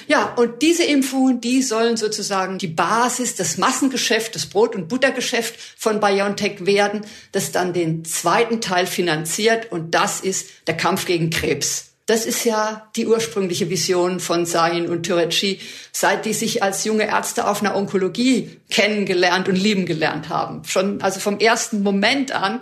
Ja, 0.10 0.34
und 0.36 0.62
diese 0.62 0.86
Impfungen, 0.86 1.42
die 1.42 1.62
sollen 1.62 1.98
sozusagen 1.98 2.58
die 2.58 2.68
Basis, 2.68 3.36
das 3.36 3.58
Massengeschäft, 3.58 4.36
das 4.36 4.46
Brot- 4.46 4.74
und 4.74 4.88
Buttergeschäft 4.88 5.56
von 5.78 6.00
BioNTech 6.00 6.66
werden, 6.66 7.02
das 7.34 7.52
dann 7.52 7.74
den 7.74 8.06
zweiten 8.06 8.62
Teil 8.62 8.88
finanziert 8.88 9.70
und 9.70 9.94
das 9.94 10.22
ist 10.22 10.48
der 10.68 10.78
Kampf 10.78 11.06
gegen 11.06 11.30
Krebs. 11.30 11.87
Das 12.08 12.26
ist 12.26 12.46
ja 12.46 12.90
die 12.96 13.06
ursprüngliche 13.06 13.70
Vision 13.70 14.22
von 14.22 14.46
Sahin 14.46 14.88
und 14.88 15.04
Türeci, 15.04 15.60
seit 15.92 16.24
die 16.26 16.34
sich 16.34 16.64
als 16.64 16.86
junge 16.86 17.06
Ärzte 17.06 17.46
auf 17.46 17.62
einer 17.62 17.76
Onkologie 17.76 18.50
kennengelernt 18.70 19.50
und 19.50 19.58
lieben 19.58 19.86
gelernt 19.86 20.30
haben. 20.30 20.64
Schon 20.64 21.02
also 21.02 21.20
vom 21.20 21.38
ersten 21.40 21.84
Moment 21.84 22.32
an 22.32 22.62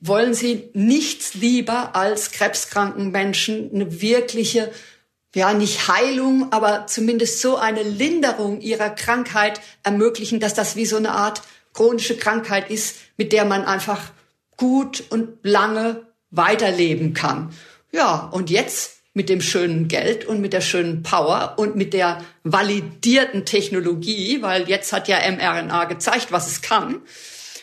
wollen 0.00 0.32
sie 0.32 0.70
nichts 0.74 1.34
lieber 1.34 1.96
als 1.96 2.30
krebskranken 2.30 3.10
Menschen 3.10 3.70
eine 3.74 4.00
wirkliche 4.00 4.70
ja, 5.34 5.52
nicht 5.52 5.88
Heilung, 5.88 6.52
aber 6.52 6.86
zumindest 6.86 7.40
so 7.40 7.56
eine 7.56 7.82
Linderung 7.82 8.60
ihrer 8.60 8.90
Krankheit 8.90 9.60
ermöglichen, 9.82 10.38
dass 10.38 10.54
das 10.54 10.76
wie 10.76 10.86
so 10.86 10.96
eine 10.96 11.10
Art 11.10 11.42
chronische 11.72 12.16
Krankheit 12.16 12.70
ist, 12.70 12.96
mit 13.16 13.32
der 13.32 13.44
man 13.44 13.64
einfach 13.64 14.12
gut 14.56 15.02
und 15.10 15.30
lange 15.42 16.06
weiterleben 16.30 17.14
kann. 17.14 17.52
Ja, 17.94 18.28
und 18.32 18.50
jetzt 18.50 18.96
mit 19.12 19.28
dem 19.28 19.40
schönen 19.40 19.86
Geld 19.86 20.24
und 20.24 20.40
mit 20.40 20.52
der 20.52 20.60
schönen 20.60 21.04
Power 21.04 21.54
und 21.58 21.76
mit 21.76 21.94
der 21.94 22.24
validierten 22.42 23.44
Technologie, 23.44 24.42
weil 24.42 24.68
jetzt 24.68 24.92
hat 24.92 25.06
ja 25.06 25.18
mRNA 25.30 25.84
gezeigt, 25.84 26.32
was 26.32 26.48
es 26.48 26.60
kann, 26.60 27.02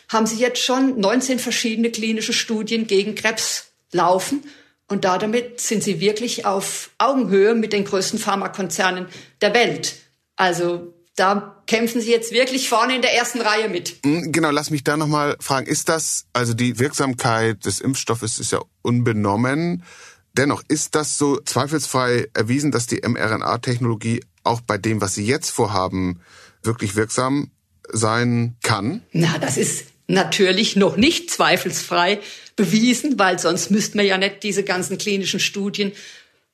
haben 0.07 0.25
sie 0.25 0.37
jetzt 0.37 0.63
schon 0.63 0.97
19 1.01 1.37
verschiedene 1.37 1.91
klinische 1.91 2.31
Studien 2.31 2.87
gegen 2.87 3.13
Krebs 3.13 3.73
laufen 3.91 4.41
und 4.87 5.03
damit 5.03 5.59
sind 5.59 5.83
sie 5.83 5.99
wirklich 5.99 6.45
auf 6.45 6.91
Augenhöhe 6.97 7.53
mit 7.53 7.73
den 7.73 7.83
größten 7.83 8.17
Pharmakonzernen 8.17 9.07
der 9.41 9.53
Welt. 9.53 9.95
Also 10.37 10.93
da 11.17 11.61
kämpfen 11.67 11.99
sie 11.99 12.11
jetzt 12.11 12.31
wirklich 12.31 12.69
vorne 12.69 12.95
in 12.95 13.01
der 13.01 13.13
ersten 13.13 13.41
Reihe 13.41 13.67
mit. 13.67 13.97
Hm, 14.05 14.31
genau, 14.31 14.49
lass 14.49 14.69
mich 14.69 14.85
da 14.85 14.95
nochmal 14.95 15.35
fragen. 15.41 15.67
Ist 15.67 15.89
das, 15.89 16.25
also 16.31 16.53
die 16.53 16.79
Wirksamkeit 16.79 17.65
des 17.65 17.81
Impfstoffes 17.81 18.39
ist 18.39 18.53
ja 18.53 18.61
unbenommen. 18.81 19.83
Dennoch, 20.37 20.63
ist 20.67 20.95
das 20.95 21.17
so 21.17 21.39
zweifelsfrei 21.39 22.29
erwiesen, 22.33 22.71
dass 22.71 22.87
die 22.87 23.01
mRNA-Technologie 23.05 24.21
auch 24.43 24.61
bei 24.61 24.77
dem, 24.77 25.01
was 25.01 25.15
Sie 25.15 25.25
jetzt 25.25 25.49
vorhaben, 25.49 26.21
wirklich 26.63 26.95
wirksam 26.95 27.51
sein 27.91 28.55
kann? 28.63 29.03
Na, 29.11 29.37
das 29.39 29.57
ist 29.57 29.85
natürlich 30.07 30.75
noch 30.75 30.97
nicht 30.97 31.31
zweifelsfrei 31.31 32.19
bewiesen, 32.55 33.17
weil 33.19 33.39
sonst 33.39 33.71
müssten 33.71 33.97
wir 33.97 34.05
ja 34.05 34.17
nicht 34.17 34.43
diese 34.43 34.63
ganzen 34.63 34.97
klinischen 34.97 35.39
Studien 35.39 35.91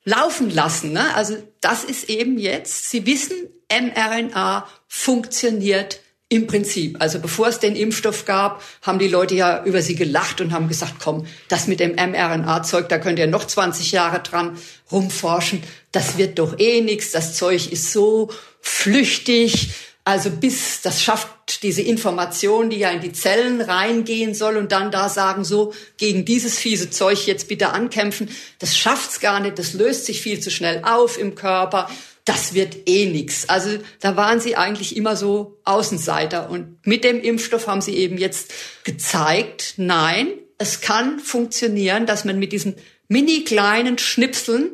laufen 0.04 0.50
lassen. 0.50 0.92
Ne? 0.92 1.14
Also 1.14 1.36
das 1.60 1.84
ist 1.84 2.08
eben 2.08 2.38
jetzt, 2.38 2.90
Sie 2.90 3.06
wissen, 3.06 3.36
mRNA 3.70 4.66
funktioniert 4.86 6.00
im 6.28 6.46
Prinzip. 6.46 6.96
Also 7.00 7.20
bevor 7.20 7.48
es 7.48 7.58
den 7.58 7.74
Impfstoff 7.74 8.24
gab, 8.26 8.62
haben 8.82 8.98
die 8.98 9.08
Leute 9.08 9.34
ja 9.34 9.64
über 9.64 9.80
sie 9.80 9.94
gelacht 9.94 10.40
und 10.40 10.52
haben 10.52 10.68
gesagt, 10.68 10.94
komm, 10.98 11.26
das 11.48 11.66
mit 11.66 11.80
dem 11.80 11.92
mRNA-Zeug, 11.92 12.88
da 12.88 12.98
könnt 12.98 13.18
ihr 13.18 13.26
noch 13.26 13.46
20 13.46 13.92
Jahre 13.92 14.20
dran 14.20 14.58
rumforschen. 14.92 15.62
Das 15.90 16.18
wird 16.18 16.38
doch 16.38 16.58
eh 16.58 16.82
nichts. 16.82 17.12
Das 17.12 17.34
Zeug 17.34 17.72
ist 17.72 17.92
so 17.92 18.30
flüchtig. 18.60 19.70
Also 20.04 20.30
bis 20.30 20.80
das 20.82 21.02
schafft 21.02 21.62
diese 21.62 21.82
Information, 21.82 22.70
die 22.70 22.78
ja 22.78 22.90
in 22.90 23.00
die 23.00 23.12
Zellen 23.12 23.60
reingehen 23.60 24.34
soll 24.34 24.56
und 24.56 24.72
dann 24.72 24.90
da 24.90 25.08
sagen, 25.08 25.44
so 25.44 25.74
gegen 25.96 26.24
dieses 26.24 26.58
fiese 26.58 26.90
Zeug 26.90 27.26
jetzt 27.26 27.48
bitte 27.48 27.70
ankämpfen, 27.70 28.30
das 28.58 28.76
schafft's 28.76 29.20
gar 29.20 29.40
nicht, 29.40 29.58
das 29.58 29.74
löst 29.74 30.06
sich 30.06 30.22
viel 30.22 30.40
zu 30.40 30.50
schnell 30.50 30.82
auf 30.84 31.18
im 31.18 31.34
Körper, 31.34 31.90
das 32.28 32.52
wird 32.52 32.86
eh 32.86 33.06
nix. 33.06 33.48
Also 33.48 33.78
da 34.00 34.16
waren 34.16 34.38
sie 34.38 34.54
eigentlich 34.54 34.96
immer 34.96 35.16
so 35.16 35.58
Außenseiter 35.64 36.50
und 36.50 36.86
mit 36.86 37.02
dem 37.02 37.20
Impfstoff 37.20 37.66
haben 37.66 37.80
sie 37.80 37.96
eben 37.96 38.18
jetzt 38.18 38.52
gezeigt, 38.84 39.74
nein, 39.78 40.28
es 40.58 40.82
kann 40.82 41.20
funktionieren, 41.20 42.04
dass 42.04 42.26
man 42.26 42.38
mit 42.38 42.52
diesen 42.52 42.76
mini 43.08 43.44
kleinen 43.44 43.96
Schnipseln 43.96 44.72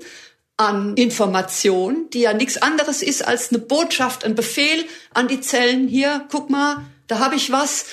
an 0.56 0.96
Information, 0.96 2.10
die 2.12 2.20
ja 2.20 2.32
nichts 2.32 2.60
anderes 2.60 3.02
ist 3.02 3.26
als 3.26 3.50
eine 3.50 3.58
Botschaft, 3.60 4.24
ein 4.24 4.34
Befehl 4.34 4.84
an 5.12 5.28
die 5.28 5.40
Zellen. 5.40 5.86
Hier, 5.86 6.26
guck 6.30 6.50
mal, 6.50 6.84
da 7.06 7.20
habe 7.20 7.36
ich 7.36 7.52
was. 7.52 7.86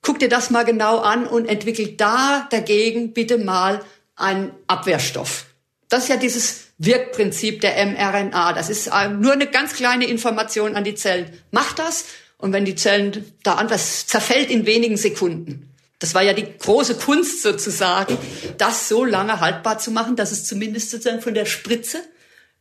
Guck 0.00 0.18
dir 0.18 0.28
das 0.28 0.50
mal 0.50 0.64
genau 0.64 0.98
an 0.98 1.26
und 1.26 1.48
entwickelt 1.48 2.00
da 2.00 2.48
dagegen 2.50 3.12
bitte 3.12 3.38
mal 3.38 3.80
einen 4.16 4.52
Abwehrstoff. 4.66 5.46
Das 5.88 6.04
ist 6.04 6.08
ja 6.08 6.16
dieses 6.16 6.71
Wirkprinzip 6.84 7.60
der 7.60 7.84
mRNA. 7.86 8.52
Das 8.52 8.68
ist 8.68 8.88
äh, 8.88 9.08
nur 9.08 9.32
eine 9.32 9.46
ganz 9.46 9.74
kleine 9.74 10.06
Information 10.06 10.74
an 10.74 10.84
die 10.84 10.94
Zellen. 10.94 11.30
Mach 11.50 11.72
das 11.74 12.06
und 12.38 12.52
wenn 12.52 12.64
die 12.64 12.74
Zellen 12.74 13.32
da 13.44 13.54
an, 13.54 13.68
das 13.68 14.06
zerfällt 14.06 14.50
in 14.50 14.66
wenigen 14.66 14.96
Sekunden. 14.96 15.68
Das 16.00 16.14
war 16.16 16.22
ja 16.22 16.32
die 16.32 16.46
große 16.58 16.96
Kunst 16.96 17.42
sozusagen, 17.42 18.18
das 18.58 18.88
so 18.88 19.04
lange 19.04 19.38
haltbar 19.38 19.78
zu 19.78 19.92
machen, 19.92 20.16
dass 20.16 20.32
es 20.32 20.44
zumindest 20.44 20.90
sozusagen 20.90 21.22
von 21.22 21.34
der 21.34 21.44
Spritze 21.44 22.02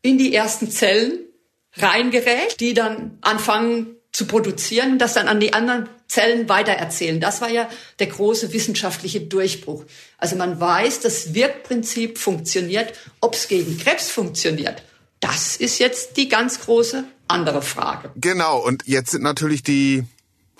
in 0.03 0.19
die 0.19 0.35
ersten 0.35 0.69
Zellen 0.69 1.19
reingerät, 1.77 2.59
die 2.59 2.75
dann 2.75 3.17
anfangen 3.21 3.95
zu 4.11 4.25
produzieren, 4.25 4.99
das 4.99 5.13
dann 5.13 5.27
an 5.27 5.39
die 5.39 5.53
anderen 5.53 5.87
Zellen 6.07 6.49
weitererzählen. 6.49 7.21
Das 7.21 7.39
war 7.41 7.49
ja 7.49 7.69
der 7.99 8.07
große 8.07 8.51
wissenschaftliche 8.51 9.21
Durchbruch. 9.21 9.85
Also 10.17 10.35
man 10.35 10.59
weiß, 10.59 10.99
das 10.99 11.33
Wirkprinzip 11.33 12.17
funktioniert. 12.17 12.93
Ob 13.21 13.35
es 13.35 13.47
gegen 13.47 13.77
Krebs 13.77 14.09
funktioniert, 14.09 14.83
das 15.21 15.55
ist 15.55 15.79
jetzt 15.79 16.17
die 16.17 16.27
ganz 16.27 16.59
große 16.59 17.05
andere 17.27 17.61
Frage. 17.61 18.11
Genau, 18.15 18.59
und 18.59 18.83
jetzt 18.85 19.11
sind 19.11 19.23
natürlich 19.23 19.63
die 19.63 20.03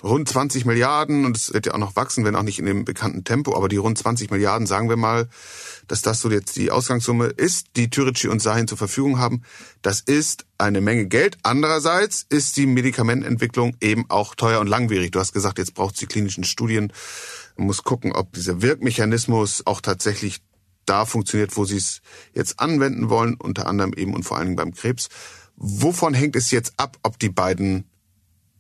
rund 0.04 0.28
20 0.28 0.66
Milliarden 0.66 1.26
und 1.26 1.38
es 1.38 1.54
wird 1.54 1.68
ja 1.68 1.74
auch 1.74 1.78
noch 1.78 1.96
wachsen, 1.96 2.26
wenn 2.26 2.36
auch 2.36 2.44
nicht 2.44 2.60
in 2.60 2.66
dem 2.66 2.86
bekannten 2.86 3.24
Tempo, 3.24 3.56
aber 3.56 3.70
die 3.70 3.78
rund 3.78 3.98
20 3.98 4.32
Milliarden, 4.32 4.68
sagen 4.68 4.90
wir 4.90 4.98
mal, 4.98 5.28
dass 5.88 6.02
das 6.02 6.20
so 6.20 6.30
jetzt 6.30 6.56
die 6.56 6.72
Ausgangssumme 6.72 7.26
ist, 7.26 7.68
die 7.76 7.90
Türici 7.90 8.28
und 8.28 8.42
Sahin 8.42 8.68
zur 8.68 8.78
Verfügung 8.78 9.20
haben. 9.20 9.44
Das 9.82 10.02
ist 10.02 10.46
eine 10.58 10.82
Menge 10.82 11.08
Geld. 11.08 11.38
Andererseits 11.44 12.26
ist 12.30 12.58
die 12.58 12.66
Medikamentenentwicklung 12.66 13.76
eben 13.82 14.06
auch 14.10 14.36
teuer 14.36 14.60
und 14.60 14.68
langwierig. 14.68 15.12
Du 15.12 15.20
hast 15.20 15.34
gesagt, 15.34 15.58
jetzt 15.58 15.74
braucht 15.74 15.96
es 15.96 16.00
die 16.00 16.08
klinischen 16.08 16.44
Studien. 16.44 16.92
Man 17.58 17.68
muss 17.68 17.84
gucken, 17.84 18.12
ob 18.12 18.34
dieser 18.34 18.62
Wirkmechanismus 18.62 19.64
auch 19.66 19.82
tatsächlich 19.82 20.42
da 20.86 21.06
funktioniert, 21.06 21.58
wo 21.58 21.66
sie 21.66 21.78
es 21.78 22.02
jetzt 22.34 22.60
anwenden 22.60 23.10
wollen, 23.10 23.36
unter 23.36 23.68
anderem 23.68 23.94
eben 23.94 24.14
und 24.14 24.24
vor 24.24 24.38
allen 24.38 24.48
Dingen 24.48 24.56
beim 24.56 24.74
Krebs. 24.74 25.10
Wovon 25.56 26.14
hängt 26.14 26.36
es 26.36 26.52
jetzt 26.52 26.74
ab, 26.78 26.98
ob 27.04 27.20
die 27.20 27.30
beiden 27.30 27.86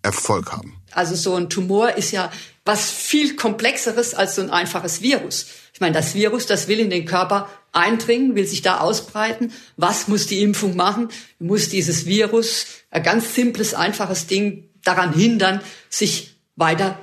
Erfolg 0.03 0.51
haben? 0.51 0.80
Also 0.93 1.15
so 1.15 1.35
ein 1.35 1.49
Tumor 1.49 1.97
ist 1.97 2.11
ja 2.11 2.31
was 2.65 2.91
viel 2.91 3.35
komplexeres 3.35 4.13
als 4.13 4.35
so 4.35 4.41
ein 4.41 4.49
einfaches 4.49 5.01
Virus. 5.01 5.47
Ich 5.73 5.79
meine, 5.79 5.93
das 5.95 6.13
Virus, 6.13 6.45
das 6.45 6.67
will 6.67 6.79
in 6.79 6.89
den 6.89 7.05
Körper 7.05 7.49
eindringen, 7.71 8.35
will 8.35 8.45
sich 8.45 8.61
da 8.61 8.79
ausbreiten. 8.79 9.53
Was 9.77 10.07
muss 10.07 10.27
die 10.27 10.41
Impfung 10.41 10.75
machen? 10.75 11.09
Muss 11.39 11.69
dieses 11.69 12.05
Virus, 12.05 12.65
ein 12.91 13.03
ganz 13.03 13.33
simples, 13.33 13.73
einfaches 13.73 14.27
Ding, 14.27 14.69
daran 14.83 15.13
hindern, 15.13 15.61
sich 15.89 16.35
weiter 16.55 16.99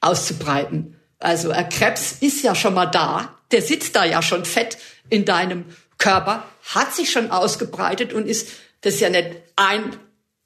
auszubreiten. 0.00 0.96
Also 1.18 1.50
ein 1.50 1.68
Krebs 1.68 2.16
ist 2.20 2.42
ja 2.42 2.54
schon 2.54 2.74
mal 2.74 2.86
da, 2.86 3.38
der 3.52 3.62
sitzt 3.62 3.96
da 3.96 4.04
ja 4.04 4.22
schon 4.22 4.44
fett 4.44 4.78
in 5.08 5.24
deinem 5.24 5.64
Körper, 5.98 6.48
hat 6.74 6.94
sich 6.94 7.10
schon 7.10 7.30
ausgebreitet 7.30 8.12
und 8.12 8.26
ist, 8.26 8.48
das 8.80 8.94
ist 8.94 9.00
ja 9.00 9.10
nicht 9.10 9.30
ein 9.56 9.96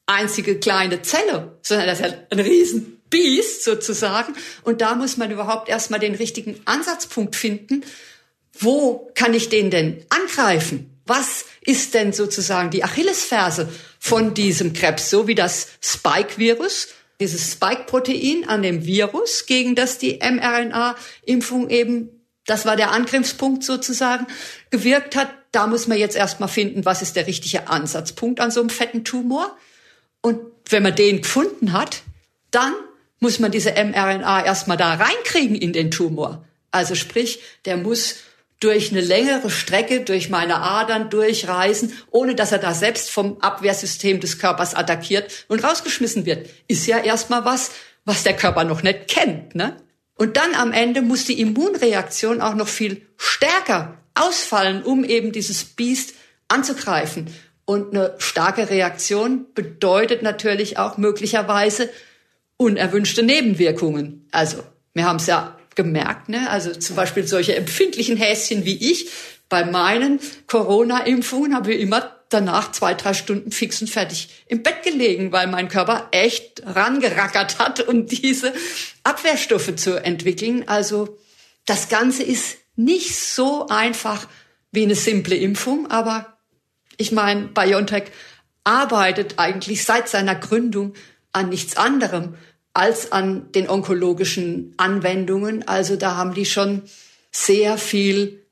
einzige 0.07 0.59
kleine 0.59 1.03
Zelle, 1.03 1.59
sondern 1.63 1.87
das 1.89 2.01
ist 2.01 2.07
ja 2.07 2.15
ein 2.31 2.41
Riesenbiest 2.41 3.65
sozusagen. 3.65 4.35
Und 4.63 4.81
da 4.81 4.95
muss 4.95 5.17
man 5.17 5.31
überhaupt 5.31 5.69
erstmal 5.69 6.01
den 6.01 6.15
richtigen 6.15 6.61
Ansatzpunkt 6.65 7.37
finden. 7.37 7.85
Wo 8.59 9.11
kann 9.15 9.35
ich 9.35 9.49
den 9.49 9.71
denn 9.71 10.05
angreifen? 10.09 10.91
Was 11.05 11.45
ist 11.61 11.95
denn 11.95 12.13
sozusagen 12.13 12.71
die 12.71 12.83
Achillesferse 12.83 13.69
von 13.99 14.35
diesem 14.35 14.73
Krebs? 14.73 15.11
So 15.11 15.29
wie 15.29 15.35
das 15.35 15.69
Spike-Virus, 15.81 16.89
dieses 17.21 17.53
Spike-Protein 17.53 18.49
an 18.49 18.63
dem 18.63 18.85
Virus, 18.85 19.47
gegen 19.47 19.75
das 19.75 19.99
die 19.99 20.19
mRNA-Impfung 20.21 21.71
eben, 21.71 22.11
das 22.47 22.67
war 22.67 22.77
der 22.77 22.93
Angriffspunkt 22.93 23.65
sozusagen, 23.65 24.27
gewirkt 24.71 25.17
hat. 25.17 25.29
Da 25.53 25.67
muss 25.67 25.87
man 25.87 25.99
jetzt 25.99 26.17
erstmal 26.17 26.49
finden, 26.49 26.85
was 26.85 27.03
ist 27.03 27.17
der 27.17 27.27
richtige 27.27 27.69
Ansatzpunkt 27.69 28.41
an 28.41 28.51
so 28.51 28.61
einem 28.61 28.71
fetten 28.71 29.05
Tumor. 29.05 29.57
Und 30.27 30.41
wenn 30.71 30.83
man 30.83 30.97
den 30.97 31.23
gefunden 31.23 31.73
hat, 31.73 32.03
dann 32.51 32.75
muss 33.21 33.39
man 33.39 33.53
diese 33.53 33.71
mRNA 33.71 34.45
erstmal 34.45 34.77
da 34.77 34.95
reinkriegen 34.95 35.55
in 35.55 35.73
den 35.73 35.93
Tumor. 35.93 36.45
Also 36.73 36.97
sprich, 36.97 37.39
der 37.65 37.77
muss 37.77 38.17
durch 38.59 38.91
eine 38.91 39.03
längere 39.03 39.51
Strecke 39.51 40.01
durch 40.01 40.29
meine 40.29 40.57
Adern 40.57 41.11
durchreisen, 41.11 41.93
ohne 42.11 42.35
dass 42.35 42.51
er 42.51 42.59
da 42.59 42.75
selbst 42.75 43.09
vom 43.09 43.41
Abwehrsystem 43.41 44.19
des 44.19 44.41
Körpers 44.41 44.75
attackiert 44.75 45.45
und 45.47 45.63
rausgeschmissen 45.63 46.27
wird. 46.27 46.51
Ist 46.67 46.89
ja 46.89 46.99
erstmal 46.99 47.45
was, 47.45 47.71
was 48.05 48.25
der 48.25 48.35
Körper 48.35 48.65
noch 48.65 48.83
nicht 48.83 49.07
kennt, 49.07 49.55
ne? 49.55 49.77
Und 50.17 50.37
dann 50.37 50.57
am 50.57 50.73
Ende 50.73 51.03
muss 51.03 51.27
die 51.27 51.41
Immunreaktion 51.41 52.41
auch 52.41 52.57
noch 52.57 52.67
viel 52.67 53.07
stärker 53.17 53.99
ausfallen, 54.17 54.83
um 54.83 55.05
eben 55.05 55.31
dieses 55.31 55.63
Biest 55.63 56.15
anzugreifen. 56.49 57.33
Und 57.67 57.95
eine 57.95 58.15
starke 58.19 58.71
Reaktion 58.71 59.47
bedeutet 59.55 60.23
natürlich 60.23 60.79
auch 60.79 60.97
möglicherweise 60.97 61.91
unerwünschte 62.57 63.23
Nebenwirkungen. 63.23 64.27
Also 64.31 64.63
wir 64.95 65.05
haben 65.05 65.17
es 65.17 65.27
ja 65.27 65.59
gemerkt, 65.75 66.31
ne? 66.31 66.49
also 66.49 66.73
zum 66.73 66.97
Beispiel 66.97 67.27
solche 67.27 67.55
empfindlichen 67.55 68.17
Häschen 68.17 68.65
wie 68.65 68.91
ich, 68.91 69.11
bei 69.49 69.65
meinen 69.65 70.19
Corona-Impfungen 70.49 71.55
habe 71.55 71.75
ich 71.75 71.81
immer 71.81 72.17
danach 72.29 72.73
zwei, 72.73 72.95
drei 72.95 73.15
Stunden 73.15 73.53
fix 73.53 73.81
und 73.81 73.89
fertig 73.89 74.29
im 74.47 74.63
Bett 74.63 74.83
gelegen, 74.83 75.31
weil 75.31 75.47
mein 75.47 75.69
Körper 75.69 76.09
echt 76.11 76.63
rangerackert 76.65 77.59
hat, 77.59 77.87
um 77.87 78.07
diese 78.07 78.53
Abwehrstoffe 79.05 79.77
zu 79.77 80.03
entwickeln. 80.03 80.65
Also 80.67 81.19
das 81.67 81.89
Ganze 81.89 82.25
ist 82.25 82.57
nicht 82.75 83.15
so 83.15 83.69
einfach 83.69 84.27
wie 84.73 84.83
eine 84.83 84.97
simple 84.97 85.37
Impfung, 85.37 85.91
aber 85.91 86.36
ich 86.97 87.13
meine, 87.13 87.49
BioNTech 87.49 88.05
arbeitet 88.65 89.35
eigentlich 89.39 89.85
seit 89.85 90.09
seiner 90.09 90.35
Gründung 90.35 90.95
an 91.33 91.49
nichts 91.49 91.77
anderem 91.77 92.35
als 92.75 93.13
an 93.13 93.51
den 93.53 93.71
onkologischen 93.71 94.75
Anwendungen. 94.77 95.67
Also 95.67 95.97
da 95.97 96.17
haben 96.17 96.35
die 96.35 96.45
schon 96.45 96.83
sehr 97.31 97.79
viel 97.79 98.43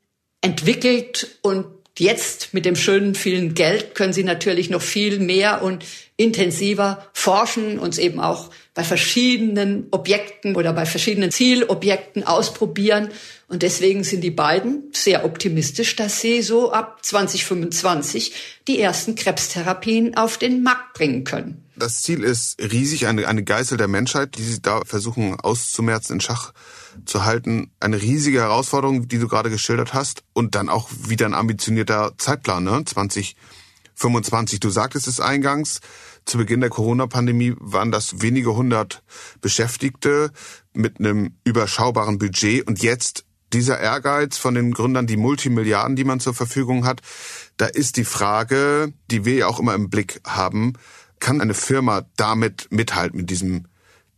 entwickelt 0.40 1.38
und 1.42 1.66
jetzt 1.98 2.54
mit 2.54 2.64
dem 2.64 2.76
schönen 2.76 3.14
vielen 3.14 3.54
Geld 3.54 3.94
können 3.94 4.12
sie 4.12 4.24
natürlich 4.24 4.70
noch 4.70 4.82
viel 4.82 5.18
mehr 5.18 5.62
und 5.62 5.84
intensiver 6.16 7.06
forschen, 7.12 7.78
uns 7.78 7.98
eben 7.98 8.20
auch 8.20 8.50
bei 8.72 8.84
verschiedenen 8.84 9.88
Objekten 9.90 10.54
oder 10.54 10.72
bei 10.72 10.86
verschiedenen 10.86 11.30
Zielobjekten 11.30 12.24
ausprobieren. 12.24 13.08
Und 13.48 13.62
deswegen 13.62 14.04
sind 14.04 14.22
die 14.22 14.30
beiden 14.30 14.90
sehr 14.92 15.24
optimistisch, 15.24 15.96
dass 15.96 16.20
sie 16.20 16.42
so 16.42 16.72
ab 16.72 16.98
2025 17.02 18.32
die 18.68 18.80
ersten 18.80 19.16
Krebstherapien 19.16 20.16
auf 20.16 20.38
den 20.38 20.62
Markt 20.62 20.94
bringen 20.94 21.24
können. 21.24 21.64
Das 21.76 22.02
Ziel 22.02 22.22
ist 22.22 22.60
riesig, 22.62 23.08
eine, 23.08 23.26
eine 23.26 23.42
Geißel 23.42 23.76
der 23.76 23.88
Menschheit, 23.88 24.36
die 24.38 24.42
sie 24.42 24.62
da 24.62 24.82
versuchen 24.84 25.38
auszumerzen, 25.40 26.14
in 26.14 26.20
Schach 26.20 26.52
zu 27.04 27.24
halten. 27.24 27.72
Eine 27.80 28.00
riesige 28.00 28.40
Herausforderung, 28.40 29.08
die 29.08 29.18
du 29.18 29.26
gerade 29.26 29.50
geschildert 29.50 29.92
hast. 29.92 30.22
Und 30.32 30.54
dann 30.54 30.68
auch 30.68 30.88
wieder 31.08 31.26
ein 31.26 31.34
ambitionierter 31.34 32.12
Zeitplan, 32.16 32.62
ne? 32.62 32.84
2025. 32.84 33.34
Du 33.98 34.70
sagtest 34.70 35.08
es 35.08 35.20
eingangs, 35.20 35.80
zu 36.24 36.38
Beginn 36.38 36.60
der 36.60 36.70
Corona-Pandemie 36.70 37.54
waren 37.58 37.90
das 37.90 38.22
wenige 38.22 38.54
hundert 38.54 39.02
Beschäftigte 39.40 40.30
mit 40.72 40.98
einem 40.98 41.36
überschaubaren 41.44 42.18
Budget. 42.18 42.66
Und 42.66 42.82
jetzt 42.82 43.24
dieser 43.52 43.78
Ehrgeiz 43.78 44.36
von 44.36 44.54
den 44.54 44.72
Gründern, 44.72 45.06
die 45.06 45.16
Multimilliarden, 45.16 45.96
die 45.96 46.04
man 46.04 46.20
zur 46.20 46.34
Verfügung 46.34 46.84
hat, 46.84 47.02
da 47.56 47.66
ist 47.66 47.96
die 47.96 48.04
Frage, 48.04 48.92
die 49.10 49.24
wir 49.24 49.34
ja 49.34 49.46
auch 49.46 49.60
immer 49.60 49.74
im 49.74 49.90
Blick 49.90 50.20
haben, 50.26 50.74
kann 51.20 51.40
eine 51.40 51.54
Firma 51.54 52.04
damit 52.16 52.66
mithalten, 52.70 53.18
mit 53.18 53.30
diesem 53.30 53.68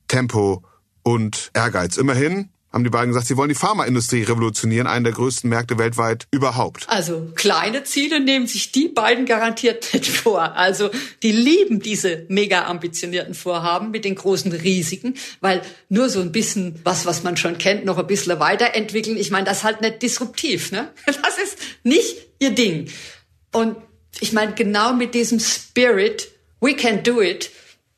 Tempo 0.09 0.65
und 1.03 1.51
Ehrgeiz? 1.55 1.99
Immerhin 1.99 2.51
haben 2.77 2.85
die 2.85 2.91
beiden 2.91 3.09
gesagt, 3.09 3.27
sie 3.27 3.39
wollen 3.39 3.49
die 3.49 3.55
Pharmaindustrie 3.55 4.23
revolutionieren, 4.23 4.87
einen 4.87 5.05
der 5.05 5.15
größten 5.15 5.49
Märkte 5.49 5.79
weltweit 5.79 6.27
überhaupt. 6.31 6.87
Also 6.91 7.33
kleine 7.35 7.85
Ziele 7.85 8.21
nehmen 8.21 8.47
sich 8.47 8.71
die 8.71 8.89
beiden 8.89 9.25
garantiert 9.25 9.89
nicht 9.95 10.09
vor. 10.09 10.55
Also 10.57 10.91
die 11.23 11.33
lieben 11.33 11.81
diese 11.81 12.27
mega 12.29 12.67
ambitionierten 12.67 13.33
Vorhaben 13.33 13.93
mit 13.93 14.05
den 14.05 14.15
großen 14.15 14.53
Risiken, 14.53 15.15
weil 15.41 15.63
nur 15.89 16.11
so 16.11 16.21
ein 16.21 16.33
bisschen 16.33 16.79
was, 16.85 17.07
was 17.07 17.23
man 17.23 17.39
schon 17.39 17.57
kennt, 17.57 17.87
noch 17.87 17.97
ein 17.97 18.07
bisschen 18.07 18.39
weiterentwickeln. 18.39 19.17
Ich 19.17 19.31
meine, 19.31 19.47
das 19.47 19.59
ist 19.59 19.65
halt 19.65 19.81
nicht 19.81 20.03
disruptiv. 20.03 20.71
Ne? 20.71 20.91
Das 21.07 21.39
ist 21.39 21.59
nicht 21.83 22.17
ihr 22.41 22.51
Ding. 22.51 22.91
Und 23.53 23.77
ich 24.21 24.35
meine, 24.35 24.53
genau 24.53 24.93
mit 24.93 25.15
diesem 25.15 25.41
Spirit 25.41 26.29
We 26.61 26.75
can 26.75 27.03
do 27.03 27.23
it 27.23 27.51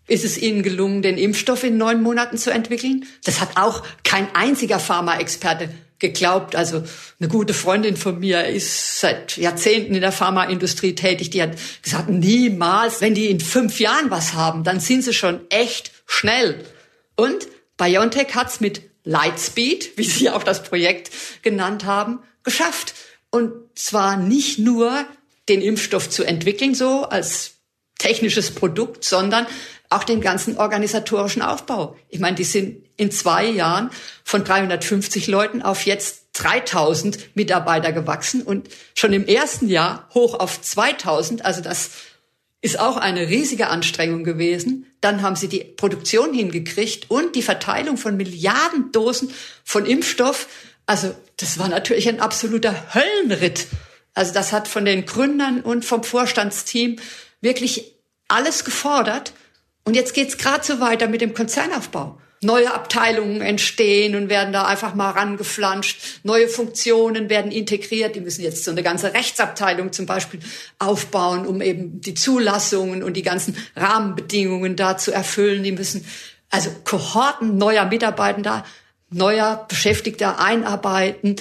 ist 0.09 0.25
es 0.25 0.38
ihnen 0.38 0.62
gelungen, 0.62 1.03
den 1.03 1.19
Impfstoff 1.19 1.62
in 1.62 1.77
neun 1.77 2.03
Monaten 2.03 2.38
zu 2.38 2.50
entwickeln. 2.50 3.05
Das 3.25 3.41
hat 3.41 3.50
auch 3.57 3.85
kein 4.03 4.35
einziger 4.35 4.81
Pharmaexperte 4.81 5.69
geglaubt. 5.99 6.57
Also 6.57 6.83
eine 7.21 7.29
gute 7.29 7.55
Freundin 7.55 7.97
von 7.97 8.19
mir 8.19 8.47
ist 8.47 9.00
seit 9.00 9.37
Jahrzehnten 9.37 9.95
in 9.95 10.00
der 10.00 10.12
Pharmaindustrie 10.12 10.95
tätig. 10.95 11.31
Die 11.31 11.43
hat 11.43 11.59
gesagt, 11.83 12.09
niemals, 12.09 13.00
wenn 13.00 13.15
die 13.15 13.27
in 13.27 13.41
fünf 13.41 13.81
Jahren 13.81 14.11
was 14.11 14.35
haben, 14.35 14.65
dann 14.65 14.81
sind 14.81 15.05
sie 15.05 15.12
schon 15.12 15.41
echt 15.50 15.93
schnell. 16.06 16.65
Und 17.15 17.47
BioNTech 17.76 18.35
hat's 18.35 18.61
mit 18.61 18.82
Lightspeed, 19.04 19.97
wie 19.97 20.04
sie 20.04 20.30
auch 20.30 20.43
das 20.43 20.63
Projekt 20.63 21.11
genannt 21.43 21.85
haben, 21.85 22.21
geschafft. 22.45 22.95
Und 23.30 23.52
zwar 23.75 24.17
nicht 24.17 24.59
nur 24.59 25.04
den 25.49 25.63
Impfstoff 25.63 26.11
zu 26.11 26.25
entwickeln, 26.25 26.75
so 26.75 27.04
als 27.04 27.57
technisches 27.99 28.52
Produkt, 28.52 29.04
sondern 29.04 29.47
auch 29.91 30.04
den 30.04 30.21
ganzen 30.21 30.56
organisatorischen 30.56 31.43
Aufbau. 31.43 31.97
Ich 32.08 32.21
meine, 32.21 32.37
die 32.37 32.45
sind 32.45 32.84
in 32.97 33.11
zwei 33.11 33.47
Jahren 33.47 33.91
von 34.25 34.45
350 34.45 35.26
Leuten 35.26 35.63
auf 35.63 35.87
jetzt 35.87 36.26
3000 36.34 37.37
Mitarbeiter 37.37 37.93
gewachsen 37.93 38.43
und 38.43 38.69
schon 38.95 39.13
im 39.13 39.26
ersten 39.26 39.69
Jahr 39.69 40.08
hoch 40.15 40.34
auf 40.39 40.61
2000. 40.61 41.45
Also 41.45 41.63
das 41.63 41.91
ist 42.61 42.78
auch 42.78 42.97
eine 42.97 43.28
riesige 43.28 43.69
Anstrengung 43.69 44.25
gewesen. 44.25 44.87
Dann 45.00 45.23
haben 45.23 45.37
sie 45.37 45.49
die 45.49 45.65
Produktion 45.65 46.34
hingekriegt 46.34 47.11
und 47.11 47.34
die 47.34 47.43
Verteilung 47.43 47.97
von 47.97 48.17
Milliarden 48.17 48.93
Dosen 48.93 49.30
von 49.65 49.87
Impfstoff. 49.87 50.49
Also 50.87 51.15
das 51.37 51.58
war 51.58 51.69
natürlich 51.69 52.08
ein 52.08 52.21
absoluter 52.21 52.95
Höllenritt. 52.95 53.67
Also 54.15 54.34
das 54.34 54.52
hat 54.52 54.67
von 54.69 54.84
den 54.84 55.06
Gründern 55.06 55.61
und 55.61 55.84
vom 55.84 56.02
Vorstandsteam 56.02 56.97
wirklich 57.41 57.95
alles 58.29 58.65
gefordert. 58.65 59.33
Und 59.85 59.95
jetzt 59.95 60.15
geht's 60.15 60.37
gerade 60.37 60.65
so 60.65 60.81
weiter 60.81 61.09
mit 61.09 61.21
dem 61.21 61.35
Konzernaufbau. 61.35 62.19
Neue 62.41 62.73
Abteilungen 62.73 63.41
entstehen 63.41 64.15
und 64.15 64.29
werden 64.29 64.53
da 64.53 64.65
einfach 64.65 64.95
mal 64.95 65.11
rangeflanscht. 65.11 66.21
Neue 66.23 66.47
Funktionen 66.49 67.29
werden 67.31 67.51
integriert. 67.51 68.15
Die 68.15 68.21
müssen 68.21 68.43
jetzt 68.43 68.63
so 68.63 68.71
eine 68.71 68.85
ganze 68.85 69.13
Rechtsabteilung 69.13 69.93
zum 69.93 70.07
Beispiel 70.07 70.39
aufbauen, 70.79 71.47
um 71.47 71.61
eben 71.61 72.01
die 72.01 72.15
Zulassungen 72.15 73.03
und 73.03 73.15
die 73.15 73.23
ganzen 73.23 73.57
Rahmenbedingungen 73.75 74.77
da 74.77 74.97
zu 74.97 75.11
erfüllen. 75.11 75.65
Die 75.65 75.73
müssen 75.73 76.05
also 76.49 76.71
Kohorten 76.85 77.57
neuer 77.57 77.87
Mitarbeitender, 77.87 78.65
neuer 79.11 79.67
Beschäftigter 79.69 80.39
einarbeiten. 80.39 81.37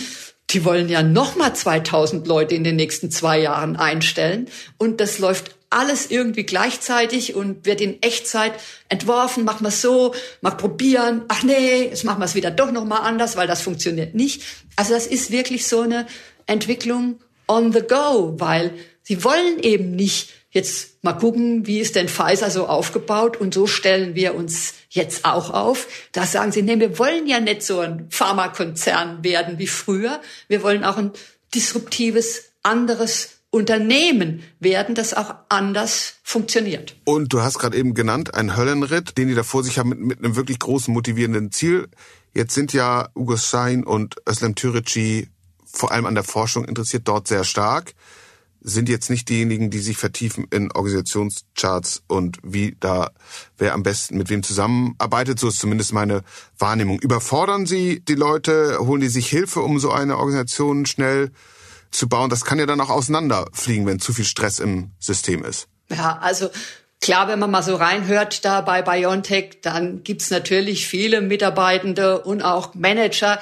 Die 0.49 0.65
wollen 0.65 0.89
ja 0.89 1.03
nochmal 1.03 1.55
2000 1.55 2.25
Leute 2.25 2.55
in 2.55 2.63
den 2.63 2.75
nächsten 2.75 3.11
zwei 3.11 3.39
Jahren 3.39 3.75
einstellen. 3.75 4.49
Und 4.77 4.99
das 4.99 5.19
läuft 5.19 5.56
alles 5.69 6.09
irgendwie 6.09 6.43
gleichzeitig 6.43 7.35
und 7.35 7.65
wird 7.65 7.81
in 7.81 8.01
Echtzeit 8.01 8.53
entworfen, 8.89 9.43
machen 9.43 9.65
wir 9.65 9.71
so, 9.71 10.13
mal 10.41 10.51
probieren, 10.51 11.23
ach 11.27 11.43
nee, 11.43 11.83
jetzt 11.83 12.03
machen 12.03 12.19
wir 12.19 12.25
es 12.25 12.35
wieder 12.35 12.51
doch 12.51 12.71
nochmal 12.71 13.01
anders, 13.01 13.35
weil 13.35 13.47
das 13.47 13.61
funktioniert 13.61 14.15
nicht. 14.15 14.43
Also 14.75 14.93
das 14.93 15.07
ist 15.07 15.31
wirklich 15.31 15.67
so 15.67 15.81
eine 15.81 16.07
Entwicklung 16.45 17.19
on 17.47 17.73
the 17.73 17.81
go, 17.81 18.35
weil 18.37 18.73
sie 19.03 19.23
wollen 19.23 19.59
eben 19.59 19.91
nicht 19.91 20.29
jetzt 20.51 21.03
mal 21.03 21.13
gucken, 21.13 21.67
wie 21.67 21.79
ist 21.79 21.95
denn 21.95 22.07
Pfizer 22.07 22.49
so 22.49 22.67
aufgebaut 22.67 23.37
und 23.37 23.53
so 23.53 23.67
stellen 23.67 24.15
wir 24.15 24.33
uns 24.33 24.73
jetzt 24.89 25.25
auch 25.25 25.53
auf. 25.53 25.87
Da 26.13 26.25
sagen 26.25 26.51
sie, 26.51 26.61
nee, 26.61 26.79
wir 26.79 26.97
wollen 26.97 27.27
ja 27.27 27.39
nicht 27.39 27.61
so 27.61 27.79
ein 27.79 28.07
Pharmakonzern 28.09 29.23
werden 29.23 29.59
wie 29.59 29.67
früher. 29.67 30.21
Wir 30.47 30.63
wollen 30.63 30.83
auch 30.83 30.97
ein 30.97 31.11
disruptives, 31.53 32.51
anderes 32.63 33.36
Unternehmen 33.49 34.43
werden, 34.59 34.93
das 34.93 35.13
auch 35.13 35.33
anders 35.49 36.15
funktioniert. 36.23 36.95
Und 37.05 37.31
du 37.33 37.41
hast 37.41 37.59
gerade 37.59 37.77
eben 37.77 37.93
genannt, 37.93 38.33
ein 38.33 38.57
Höllenritt, 38.57 39.17
den 39.17 39.29
die 39.29 39.35
da 39.35 39.43
vor 39.43 39.63
sich 39.63 39.79
haben 39.79 39.89
mit, 39.89 39.99
mit 39.99 40.19
einem 40.19 40.35
wirklich 40.35 40.59
großen 40.59 40.93
motivierenden 40.93 41.51
Ziel. 41.51 41.87
Jetzt 42.33 42.53
sind 42.53 42.73
ja 42.73 43.09
Ugo 43.15 43.37
Stein 43.37 43.83
und 43.83 44.15
Özlem 44.27 44.55
Türeci 44.55 45.29
vor 45.65 45.91
allem 45.91 46.05
an 46.05 46.15
der 46.15 46.23
Forschung 46.23 46.65
interessiert, 46.65 47.07
dort 47.07 47.27
sehr 47.27 47.43
stark, 47.43 47.93
sind 48.61 48.89
jetzt 48.89 49.09
nicht 49.09 49.29
diejenigen, 49.29 49.69
die 49.69 49.79
sich 49.79 49.97
vertiefen 49.97 50.45
in 50.49 50.71
Organisationscharts 50.71 52.03
und 52.07 52.37
wie 52.43 52.75
da 52.79 53.11
wer 53.57 53.73
am 53.73 53.83
besten 53.83 54.17
mit 54.17 54.29
wem 54.29 54.43
zusammenarbeitet. 54.43 55.39
So 55.39 55.47
ist 55.47 55.59
zumindest 55.59 55.93
meine 55.93 56.23
Wahrnehmung. 56.57 56.99
Überfordern 56.99 57.65
Sie 57.65 58.01
die 58.01 58.15
Leute, 58.15 58.79
holen 58.79 59.01
die 59.01 59.09
sich 59.09 59.29
Hilfe, 59.29 59.61
um 59.61 59.79
so 59.79 59.91
eine 59.91 60.17
Organisation 60.17 60.85
schnell 60.85 61.31
zu 61.91 62.09
bauen, 62.09 62.29
das 62.29 62.45
kann 62.45 62.59
ja 62.59 62.65
dann 62.65 62.81
auch 62.81 62.89
auseinanderfliegen, 62.89 63.85
wenn 63.85 63.99
zu 63.99 64.13
viel 64.13 64.25
Stress 64.25 64.59
im 64.59 64.91
System 64.99 65.43
ist. 65.43 65.67
Ja, 65.89 66.17
also 66.21 66.49
Klar, 66.99 67.27
wenn 67.27 67.39
man 67.39 67.51
mal 67.51 67.61
so 67.61 67.75
reinhört 67.75 68.43
da 68.43 68.61
bei 68.61 68.81
BioNTech, 68.81 69.61
dann 69.61 70.03
gibt's 70.03 70.31
natürlich 70.31 70.87
viele 70.87 71.21
Mitarbeitende 71.21 72.21
und 72.21 72.41
auch 72.41 72.73
Manager, 72.73 73.39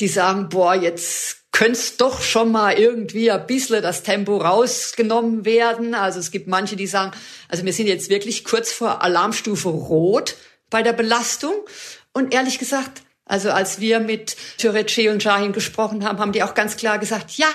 die 0.00 0.08
sagen, 0.08 0.48
boah, 0.48 0.74
jetzt 0.74 1.36
könnte 1.52 1.80
doch 1.98 2.20
schon 2.20 2.52
mal 2.52 2.78
irgendwie 2.78 3.30
ein 3.30 3.46
bisschen 3.46 3.80
das 3.80 4.02
Tempo 4.02 4.36
rausgenommen 4.36 5.44
werden. 5.44 5.94
Also 5.94 6.18
es 6.18 6.30
gibt 6.30 6.48
manche, 6.48 6.76
die 6.76 6.86
sagen, 6.86 7.12
also 7.48 7.64
wir 7.64 7.72
sind 7.72 7.86
jetzt 7.86 8.10
wirklich 8.10 8.44
kurz 8.44 8.72
vor 8.72 9.02
Alarmstufe 9.02 9.68
Rot 9.68 10.36
bei 10.68 10.82
der 10.82 10.92
Belastung. 10.92 11.54
Und 12.12 12.34
ehrlich 12.34 12.58
gesagt, 12.58 13.02
also 13.24 13.50
als 13.50 13.80
wir 13.80 14.00
mit 14.00 14.36
Türeci 14.58 15.08
und 15.08 15.22
Shahin 15.22 15.52
gesprochen 15.52 16.04
haben, 16.04 16.18
haben 16.18 16.32
die 16.32 16.42
auch 16.42 16.54
ganz 16.54 16.76
klar 16.76 16.98
gesagt, 16.98 17.32
ja, 17.38 17.48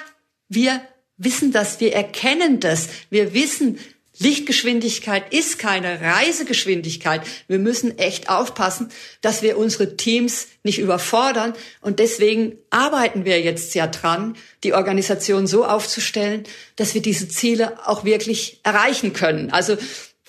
wir 0.51 0.81
wissen 1.17 1.51
das, 1.51 1.79
wir 1.79 1.93
erkennen 1.93 2.59
das, 2.59 2.89
wir 3.09 3.33
wissen, 3.33 3.79
Lichtgeschwindigkeit 4.19 5.33
ist 5.33 5.57
keine 5.57 5.99
Reisegeschwindigkeit. 6.01 7.21
Wir 7.47 7.57
müssen 7.57 7.97
echt 7.97 8.29
aufpassen, 8.29 8.89
dass 9.21 9.41
wir 9.41 9.57
unsere 9.57 9.97
Teams 9.97 10.47
nicht 10.63 10.77
überfordern. 10.77 11.53
Und 11.79 11.97
deswegen 11.97 12.57
arbeiten 12.69 13.25
wir 13.25 13.41
jetzt 13.41 13.73
ja 13.73 13.87
dran, 13.87 14.35
die 14.63 14.73
Organisation 14.73 15.47
so 15.47 15.65
aufzustellen, 15.65 16.43
dass 16.75 16.93
wir 16.93 17.01
diese 17.01 17.29
Ziele 17.29 17.87
auch 17.87 18.03
wirklich 18.03 18.59
erreichen 18.63 19.13
können. 19.13 19.51
Also 19.51 19.77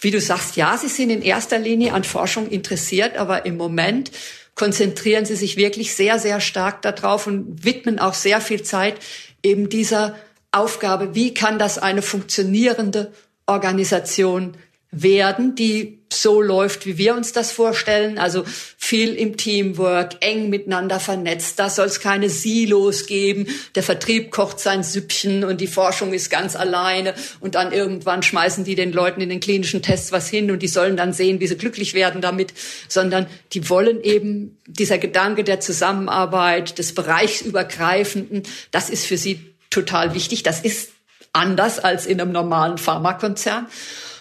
wie 0.00 0.10
du 0.10 0.20
sagst, 0.20 0.56
ja, 0.56 0.78
sie 0.78 0.88
sind 0.88 1.10
in 1.10 1.20
erster 1.20 1.58
Linie 1.58 1.92
an 1.92 2.04
Forschung 2.04 2.48
interessiert, 2.48 3.16
aber 3.16 3.44
im 3.44 3.58
Moment 3.58 4.10
konzentrieren 4.54 5.26
sie 5.26 5.36
sich 5.36 5.56
wirklich 5.56 5.94
sehr, 5.94 6.18
sehr 6.18 6.40
stark 6.40 6.82
darauf 6.82 7.26
und 7.26 7.64
widmen 7.64 7.98
auch 7.98 8.14
sehr 8.14 8.40
viel 8.40 8.62
Zeit 8.62 8.96
eben 9.42 9.68
dieser 9.68 10.14
Aufgabe, 10.50 11.14
wie 11.14 11.34
kann 11.34 11.58
das 11.58 11.78
eine 11.78 12.02
funktionierende 12.02 13.12
Organisation 13.46 14.56
werden, 14.92 15.54
die 15.54 16.02
so 16.12 16.42
läuft, 16.42 16.84
wie 16.84 16.98
wir 16.98 17.14
uns 17.14 17.32
das 17.32 17.50
vorstellen. 17.50 18.18
Also 18.18 18.44
viel 18.76 19.14
im 19.14 19.38
Teamwork, 19.38 20.16
eng 20.20 20.50
miteinander 20.50 21.00
vernetzt. 21.00 21.58
Da 21.58 21.70
soll 21.70 21.86
es 21.86 22.00
keine 22.00 22.28
Silos 22.28 23.06
geben. 23.06 23.46
Der 23.74 23.82
Vertrieb 23.82 24.30
kocht 24.30 24.60
sein 24.60 24.82
Süppchen 24.82 25.44
und 25.44 25.62
die 25.62 25.66
Forschung 25.66 26.12
ist 26.12 26.30
ganz 26.30 26.54
alleine. 26.54 27.14
Und 27.40 27.54
dann 27.54 27.72
irgendwann 27.72 28.22
schmeißen 28.22 28.64
die 28.64 28.74
den 28.74 28.92
Leuten 28.92 29.22
in 29.22 29.30
den 29.30 29.40
klinischen 29.40 29.80
Tests 29.80 30.12
was 30.12 30.28
hin 30.28 30.50
und 30.50 30.60
die 30.60 30.68
sollen 30.68 30.98
dann 30.98 31.14
sehen, 31.14 31.40
wie 31.40 31.46
sie 31.46 31.56
glücklich 31.56 31.94
werden 31.94 32.20
damit. 32.20 32.52
Sondern 32.88 33.26
die 33.54 33.70
wollen 33.70 34.02
eben 34.02 34.58
dieser 34.66 34.98
Gedanke 34.98 35.42
der 35.42 35.60
Zusammenarbeit, 35.60 36.78
des 36.78 36.94
Bereichsübergreifenden, 36.94 38.42
das 38.70 38.90
ist 38.90 39.06
für 39.06 39.16
sie 39.16 39.40
total 39.70 40.14
wichtig. 40.14 40.42
Das 40.42 40.60
ist 40.60 40.90
anders 41.32 41.78
als 41.78 42.04
in 42.04 42.20
einem 42.20 42.32
normalen 42.32 42.76
Pharmakonzern. 42.76 43.66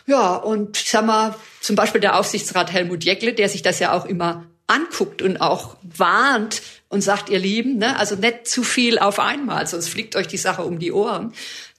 Ja, 0.06 0.36
und 0.36 0.78
ich 0.78 0.90
sag 0.90 1.06
mal, 1.06 1.36
zum 1.62 1.76
Beispiel 1.76 2.02
der 2.02 2.18
Aufsichtsrat 2.18 2.72
Helmut 2.72 3.04
Jäckle, 3.04 3.34
der 3.34 3.50
sich 3.50 3.62
das 3.62 3.80
ja 3.80 3.94
auch 3.94 4.06
immer 4.06 4.46
anguckt 4.68 5.22
und 5.22 5.38
auch 5.38 5.78
warnt 5.84 6.62
und 6.90 7.02
sagt, 7.02 7.30
ihr 7.30 7.40
Lieben, 7.40 7.78
ne, 7.78 7.98
also 7.98 8.16
nicht 8.16 8.48
zu 8.48 8.64
viel 8.64 9.00
auf 9.00 9.20
einmal, 9.20 9.68
sonst 9.68 9.90
fliegt 9.90 10.16
euch 10.16 10.28
die 10.28 10.38
Sache 10.38 10.64
um 10.64 10.80
die 10.80 10.92
Ohren. 10.92 11.34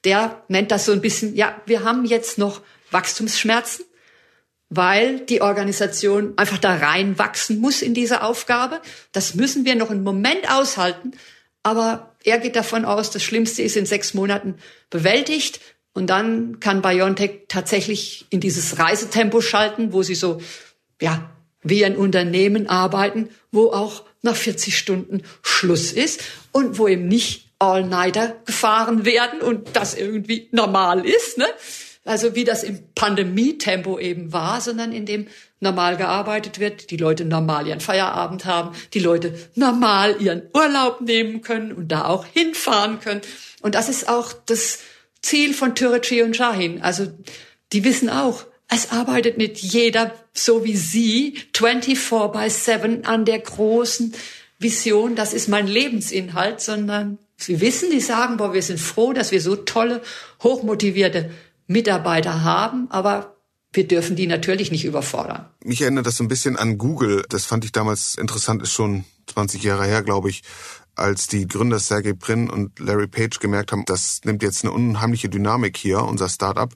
Der 0.04 0.42
nennt 0.48 0.70
das 0.70 0.84
so 0.84 0.92
ein 0.92 1.00
bisschen, 1.00 1.34
ja, 1.34 1.60
wir 1.66 1.84
haben 1.84 2.04
jetzt 2.04 2.38
noch 2.38 2.60
Wachstumsschmerzen, 2.90 3.84
weil 4.68 5.20
die 5.20 5.42
Organisation 5.42 6.32
einfach 6.36 6.58
da 6.58 6.74
reinwachsen 6.74 7.60
muss 7.60 7.82
in 7.82 7.94
diese 7.94 8.22
Aufgabe. 8.22 8.80
Das 9.12 9.34
müssen 9.34 9.64
wir 9.64 9.74
noch 9.74 9.90
einen 9.90 10.02
Moment 10.02 10.50
aushalten. 10.50 11.12
Aber 11.62 12.14
er 12.24 12.38
geht 12.38 12.56
davon 12.56 12.84
aus, 12.84 13.10
das 13.10 13.22
Schlimmste 13.22 13.62
ist 13.62 13.76
in 13.76 13.86
sechs 13.86 14.14
Monaten 14.14 14.54
bewältigt. 14.90 15.60
Und 15.94 16.08
dann 16.08 16.58
kann 16.60 16.82
BioNTech 16.82 17.46
tatsächlich 17.48 18.26
in 18.30 18.40
dieses 18.40 18.78
Reisetempo 18.78 19.40
schalten, 19.40 19.92
wo 19.92 20.02
sie 20.02 20.14
so, 20.14 20.40
ja, 21.00 21.30
wie 21.62 21.84
ein 21.84 21.96
Unternehmen 21.96 22.68
arbeiten, 22.68 23.28
wo 23.50 23.70
auch 23.70 24.04
nach 24.22 24.36
40 24.36 24.76
Stunden 24.76 25.22
Schluss 25.42 25.92
ist 25.92 26.22
und 26.52 26.78
wo 26.78 26.88
eben 26.88 27.08
nicht 27.08 27.50
All-Nighter 27.58 28.36
gefahren 28.44 29.04
werden 29.04 29.40
und 29.40 29.76
das 29.76 29.94
irgendwie 29.94 30.48
normal 30.50 31.06
ist, 31.06 31.38
ne? 31.38 31.46
Also 32.04 32.34
wie 32.34 32.42
das 32.42 32.64
im 32.64 32.80
Pandemietempo 32.96 33.96
eben 34.00 34.32
war, 34.32 34.60
sondern 34.60 34.90
in 34.90 35.06
dem 35.06 35.28
normal 35.60 35.96
gearbeitet 35.96 36.58
wird, 36.58 36.90
die 36.90 36.96
Leute 36.96 37.24
normal 37.24 37.68
ihren 37.68 37.78
Feierabend 37.78 38.44
haben, 38.44 38.74
die 38.92 38.98
Leute 38.98 39.38
normal 39.54 40.16
ihren 40.18 40.42
Urlaub 40.52 41.00
nehmen 41.00 41.42
können 41.42 41.70
und 41.70 41.88
da 41.88 42.06
auch 42.06 42.26
hinfahren 42.26 42.98
können. 42.98 43.20
Und 43.60 43.76
das 43.76 43.88
ist 43.88 44.08
auch 44.08 44.32
das 44.32 44.80
Ziel 45.22 45.54
von 45.54 45.74
Türeci 45.74 46.22
und 46.22 46.36
Shahin. 46.36 46.82
Also 46.82 47.06
die 47.72 47.84
wissen 47.84 48.10
auch, 48.10 48.44
es 48.68 48.90
arbeitet 48.90 49.38
nicht 49.38 49.58
jeder 49.58 50.12
so 50.34 50.64
wie 50.64 50.76
sie 50.76 51.38
24 51.54 51.98
by 52.32 52.48
7 52.48 53.04
an 53.04 53.24
der 53.24 53.38
großen 53.38 54.14
Vision, 54.58 55.14
das 55.14 55.34
ist 55.34 55.48
mein 55.48 55.66
Lebensinhalt, 55.66 56.60
sondern 56.60 57.18
sie 57.36 57.60
wissen, 57.60 57.90
die 57.90 58.00
sagen, 58.00 58.36
boah, 58.36 58.54
wir 58.54 58.62
sind 58.62 58.80
froh, 58.80 59.12
dass 59.12 59.32
wir 59.32 59.40
so 59.40 59.56
tolle, 59.56 60.00
hochmotivierte 60.42 61.30
Mitarbeiter 61.66 62.44
haben, 62.44 62.86
aber 62.90 63.36
wir 63.72 63.86
dürfen 63.86 64.16
die 64.16 64.26
natürlich 64.26 64.70
nicht 64.70 64.84
überfordern. 64.84 65.46
Mich 65.64 65.82
erinnert 65.82 66.06
das 66.06 66.16
so 66.16 66.24
ein 66.24 66.28
bisschen 66.28 66.56
an 66.56 66.78
Google. 66.78 67.24
Das 67.28 67.44
fand 67.44 67.64
ich 67.64 67.72
damals 67.72 68.14
interessant, 68.14 68.62
ist 68.62 68.72
schon 68.72 69.04
20 69.26 69.62
Jahre 69.62 69.86
her, 69.86 70.02
glaube 70.02 70.30
ich 70.30 70.42
als 70.94 71.26
die 71.26 71.46
Gründer 71.46 71.78
Sergey 71.78 72.12
Brin 72.12 72.50
und 72.50 72.78
Larry 72.78 73.06
Page 73.06 73.38
gemerkt 73.38 73.72
haben, 73.72 73.84
das 73.86 74.20
nimmt 74.24 74.42
jetzt 74.42 74.64
eine 74.64 74.72
unheimliche 74.72 75.28
Dynamik 75.28 75.76
hier, 75.76 76.02
unser 76.02 76.28
Startup. 76.28 76.72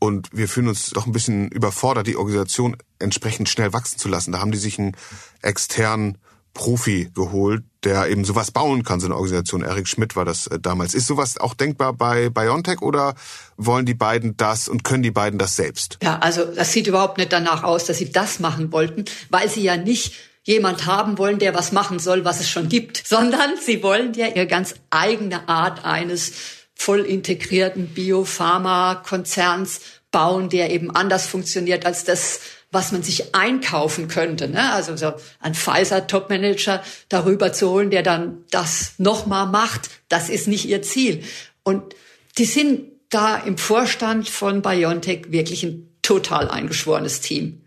Und 0.00 0.28
wir 0.32 0.48
fühlen 0.48 0.68
uns 0.68 0.90
doch 0.90 1.06
ein 1.06 1.12
bisschen 1.12 1.48
überfordert, 1.48 2.06
die 2.06 2.16
Organisation 2.16 2.76
entsprechend 2.98 3.48
schnell 3.48 3.72
wachsen 3.72 3.98
zu 3.98 4.08
lassen. 4.08 4.32
Da 4.32 4.38
haben 4.38 4.52
die 4.52 4.58
sich 4.58 4.78
einen 4.78 4.96
externen 5.42 6.18
Profi 6.54 7.10
geholt, 7.14 7.62
der 7.84 8.08
eben 8.08 8.24
sowas 8.24 8.50
bauen 8.50 8.82
kann, 8.82 9.00
so 9.00 9.06
eine 9.06 9.14
Organisation. 9.14 9.62
Erik 9.62 9.86
Schmidt 9.86 10.16
war 10.16 10.24
das 10.24 10.48
äh, 10.48 10.58
damals. 10.58 10.94
Ist 10.94 11.06
sowas 11.06 11.38
auch 11.38 11.54
denkbar 11.54 11.92
bei 11.92 12.30
BioNTech 12.30 12.82
oder 12.82 13.14
wollen 13.56 13.86
die 13.86 13.94
beiden 13.94 14.36
das 14.36 14.68
und 14.68 14.82
können 14.82 15.02
die 15.02 15.10
beiden 15.10 15.38
das 15.38 15.56
selbst? 15.56 15.98
Ja, 16.02 16.18
also 16.18 16.44
das 16.44 16.72
sieht 16.72 16.86
überhaupt 16.86 17.18
nicht 17.18 17.32
danach 17.32 17.62
aus, 17.62 17.84
dass 17.84 17.98
sie 17.98 18.10
das 18.10 18.40
machen 18.40 18.72
wollten, 18.72 19.04
weil 19.30 19.48
sie 19.48 19.62
ja 19.62 19.76
nicht 19.76 20.14
jemand 20.48 20.86
haben 20.86 21.18
wollen, 21.18 21.38
der 21.38 21.54
was 21.54 21.72
machen 21.72 21.98
soll, 21.98 22.24
was 22.24 22.40
es 22.40 22.48
schon 22.48 22.70
gibt, 22.70 23.06
sondern 23.06 23.50
sie 23.62 23.82
wollen 23.82 24.14
ja 24.14 24.28
ihre 24.28 24.46
ganz 24.46 24.76
eigene 24.88 25.46
Art 25.46 25.84
eines 25.84 26.32
voll 26.74 27.00
integrierten 27.00 27.88
Biopharma-Konzerns 27.88 29.82
bauen, 30.10 30.48
der 30.48 30.70
eben 30.70 30.90
anders 30.90 31.26
funktioniert 31.26 31.84
als 31.84 32.04
das, 32.04 32.40
was 32.70 32.92
man 32.92 33.02
sich 33.02 33.34
einkaufen 33.34 34.08
könnte. 34.08 34.48
Ne? 34.48 34.72
Also 34.72 34.96
so 34.96 35.12
ein 35.38 35.54
Pfizer-Top-Manager 35.54 36.82
darüber 37.10 37.52
zu 37.52 37.68
holen, 37.68 37.90
der 37.90 38.02
dann 38.02 38.46
das 38.50 38.94
nochmal 38.96 39.48
macht, 39.48 39.90
das 40.08 40.30
ist 40.30 40.48
nicht 40.48 40.64
ihr 40.64 40.80
Ziel. 40.80 41.24
Und 41.62 41.94
die 42.38 42.46
sind 42.46 42.86
da 43.10 43.36
im 43.36 43.58
Vorstand 43.58 44.30
von 44.30 44.62
BioNTech 44.62 45.26
wirklich 45.30 45.62
ein 45.62 45.90
total 46.00 46.48
eingeschworenes 46.48 47.20
Team. 47.20 47.60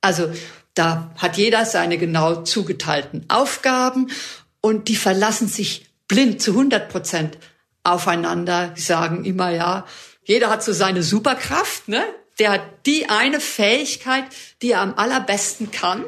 Also 0.00 0.30
da 0.74 1.10
hat 1.18 1.36
jeder 1.36 1.64
seine 1.66 1.98
genau 1.98 2.42
zugeteilten 2.42 3.24
Aufgaben 3.28 4.10
und 4.60 4.88
die 4.88 4.96
verlassen 4.96 5.48
sich 5.48 5.86
blind 6.08 6.40
zu 6.40 6.52
100 6.52 6.88
Prozent 6.88 7.38
aufeinander. 7.84 8.72
Die 8.76 8.80
sagen 8.80 9.24
immer, 9.24 9.50
ja, 9.50 9.86
jeder 10.24 10.50
hat 10.50 10.62
so 10.62 10.72
seine 10.72 11.02
Superkraft, 11.02 11.88
ne? 11.88 12.02
Der 12.38 12.52
hat 12.52 12.62
die 12.86 13.10
eine 13.10 13.40
Fähigkeit, 13.40 14.24
die 14.62 14.70
er 14.70 14.80
am 14.80 14.94
allerbesten 14.94 15.70
kann. 15.70 16.04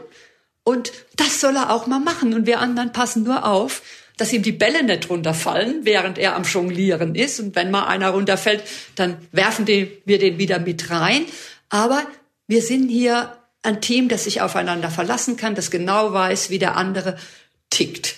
Und 0.62 0.92
das 1.16 1.40
soll 1.40 1.56
er 1.56 1.70
auch 1.70 1.86
mal 1.86 2.00
machen. 2.00 2.32
Und 2.32 2.46
wir 2.46 2.60
anderen 2.60 2.92
passen 2.92 3.24
nur 3.24 3.44
auf, 3.44 3.82
dass 4.16 4.32
ihm 4.32 4.42
die 4.42 4.52
Bälle 4.52 4.82
nicht 4.84 5.10
runterfallen, 5.10 5.80
während 5.82 6.16
er 6.16 6.34
am 6.34 6.44
Jonglieren 6.44 7.14
ist. 7.14 7.40
Und 7.40 7.54
wenn 7.56 7.70
mal 7.70 7.86
einer 7.86 8.10
runterfällt, 8.10 8.62
dann 8.94 9.18
werfen 9.32 9.66
wir 9.66 10.18
den 10.18 10.38
wieder 10.38 10.58
mit 10.58 10.88
rein. 10.90 11.26
Aber 11.68 12.06
wir 12.46 12.62
sind 12.62 12.88
hier 12.88 13.36
ein 13.64 13.80
Team, 13.80 14.08
das 14.08 14.24
sich 14.24 14.42
aufeinander 14.42 14.90
verlassen 14.90 15.36
kann, 15.36 15.54
das 15.54 15.70
genau 15.70 16.12
weiß, 16.12 16.50
wie 16.50 16.58
der 16.58 16.76
andere 16.76 17.16
tickt. 17.70 18.14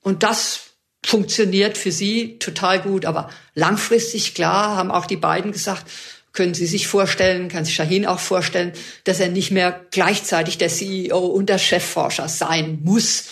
Und 0.00 0.22
das 0.22 0.60
funktioniert 1.04 1.78
für 1.78 1.92
sie 1.92 2.38
total 2.38 2.80
gut. 2.80 3.04
Aber 3.04 3.30
langfristig, 3.54 4.34
klar, 4.34 4.76
haben 4.76 4.90
auch 4.90 5.06
die 5.06 5.16
beiden 5.16 5.52
gesagt, 5.52 5.86
können 6.32 6.54
Sie 6.54 6.66
sich 6.66 6.86
vorstellen, 6.86 7.48
kann 7.48 7.64
sich 7.64 7.74
Shahin 7.74 8.06
auch 8.06 8.20
vorstellen, 8.20 8.72
dass 9.04 9.18
er 9.18 9.28
nicht 9.28 9.50
mehr 9.50 9.84
gleichzeitig 9.90 10.56
der 10.58 10.68
CEO 10.68 11.18
und 11.18 11.48
der 11.48 11.58
Chefforscher 11.58 12.28
sein 12.28 12.80
muss. 12.84 13.24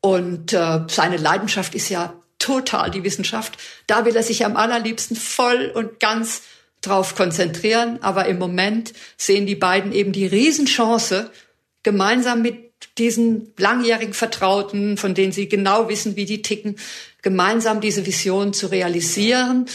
Und 0.00 0.52
äh, 0.52 0.80
seine 0.88 1.16
Leidenschaft 1.16 1.74
ist 1.74 1.88
ja 1.88 2.14
total 2.38 2.90
die 2.90 3.04
Wissenschaft. 3.04 3.56
Da 3.86 4.04
will 4.04 4.14
er 4.14 4.22
sich 4.22 4.44
am 4.44 4.56
allerliebsten 4.56 5.16
voll 5.16 5.72
und 5.74 6.00
ganz 6.00 6.42
drauf 6.82 7.14
konzentrieren. 7.14 7.98
Aber 8.02 8.26
im 8.26 8.38
Moment 8.38 8.92
sehen 9.16 9.46
die 9.46 9.56
beiden 9.56 9.92
eben 9.92 10.12
die 10.12 10.26
Riesenchance, 10.26 11.30
gemeinsam 11.82 12.42
mit 12.42 12.72
diesen 12.98 13.52
langjährigen 13.56 14.14
Vertrauten, 14.14 14.96
von 14.96 15.14
denen 15.14 15.32
sie 15.32 15.48
genau 15.48 15.88
wissen, 15.88 16.16
wie 16.16 16.26
die 16.26 16.42
ticken, 16.42 16.76
gemeinsam 17.22 17.80
diese 17.80 18.04
Vision 18.04 18.52
zu 18.52 18.66
realisieren. 18.66 19.66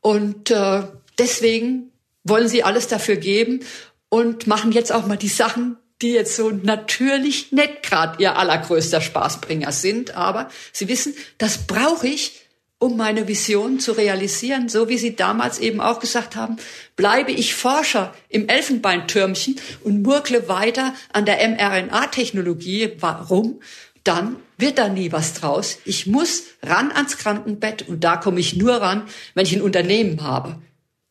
Und 0.00 0.50
äh, 0.50 0.82
deswegen 1.18 1.92
wollen 2.24 2.48
sie 2.48 2.62
alles 2.62 2.88
dafür 2.88 3.16
geben 3.16 3.60
und 4.08 4.46
machen 4.46 4.72
jetzt 4.72 4.92
auch 4.92 5.06
mal 5.06 5.16
die 5.16 5.28
Sachen, 5.28 5.76
die 6.02 6.12
jetzt 6.12 6.36
so 6.36 6.50
natürlich 6.50 7.52
nicht 7.52 7.82
gerade 7.82 8.22
ihr 8.22 8.36
allergrößter 8.36 9.00
Spaßbringer 9.00 9.72
sind. 9.72 10.16
Aber 10.16 10.50
sie 10.72 10.88
wissen, 10.88 11.14
das 11.38 11.66
brauche 11.66 12.06
ich, 12.06 12.45
um 12.86 12.96
meine 12.96 13.26
Vision 13.26 13.80
zu 13.80 13.92
realisieren, 13.92 14.68
so 14.68 14.88
wie 14.88 14.96
Sie 14.96 15.16
damals 15.16 15.58
eben 15.58 15.80
auch 15.80 15.98
gesagt 15.98 16.36
haben, 16.36 16.56
bleibe 16.94 17.32
ich 17.32 17.54
Forscher 17.54 18.14
im 18.28 18.48
Elfenbeintürmchen 18.48 19.56
und 19.82 20.02
murkle 20.02 20.48
weiter 20.48 20.94
an 21.12 21.26
der 21.26 21.38
mRNA-Technologie. 21.48 22.92
Warum? 23.00 23.60
Dann 24.04 24.36
wird 24.56 24.78
da 24.78 24.88
nie 24.88 25.10
was 25.10 25.34
draus. 25.34 25.78
Ich 25.84 26.06
muss 26.06 26.44
ran 26.62 26.92
ans 26.92 27.18
Krankenbett 27.18 27.88
und 27.88 28.04
da 28.04 28.16
komme 28.16 28.38
ich 28.38 28.54
nur 28.54 28.76
ran, 28.76 29.02
wenn 29.34 29.44
ich 29.44 29.54
ein 29.54 29.62
Unternehmen 29.62 30.22
habe. 30.22 30.56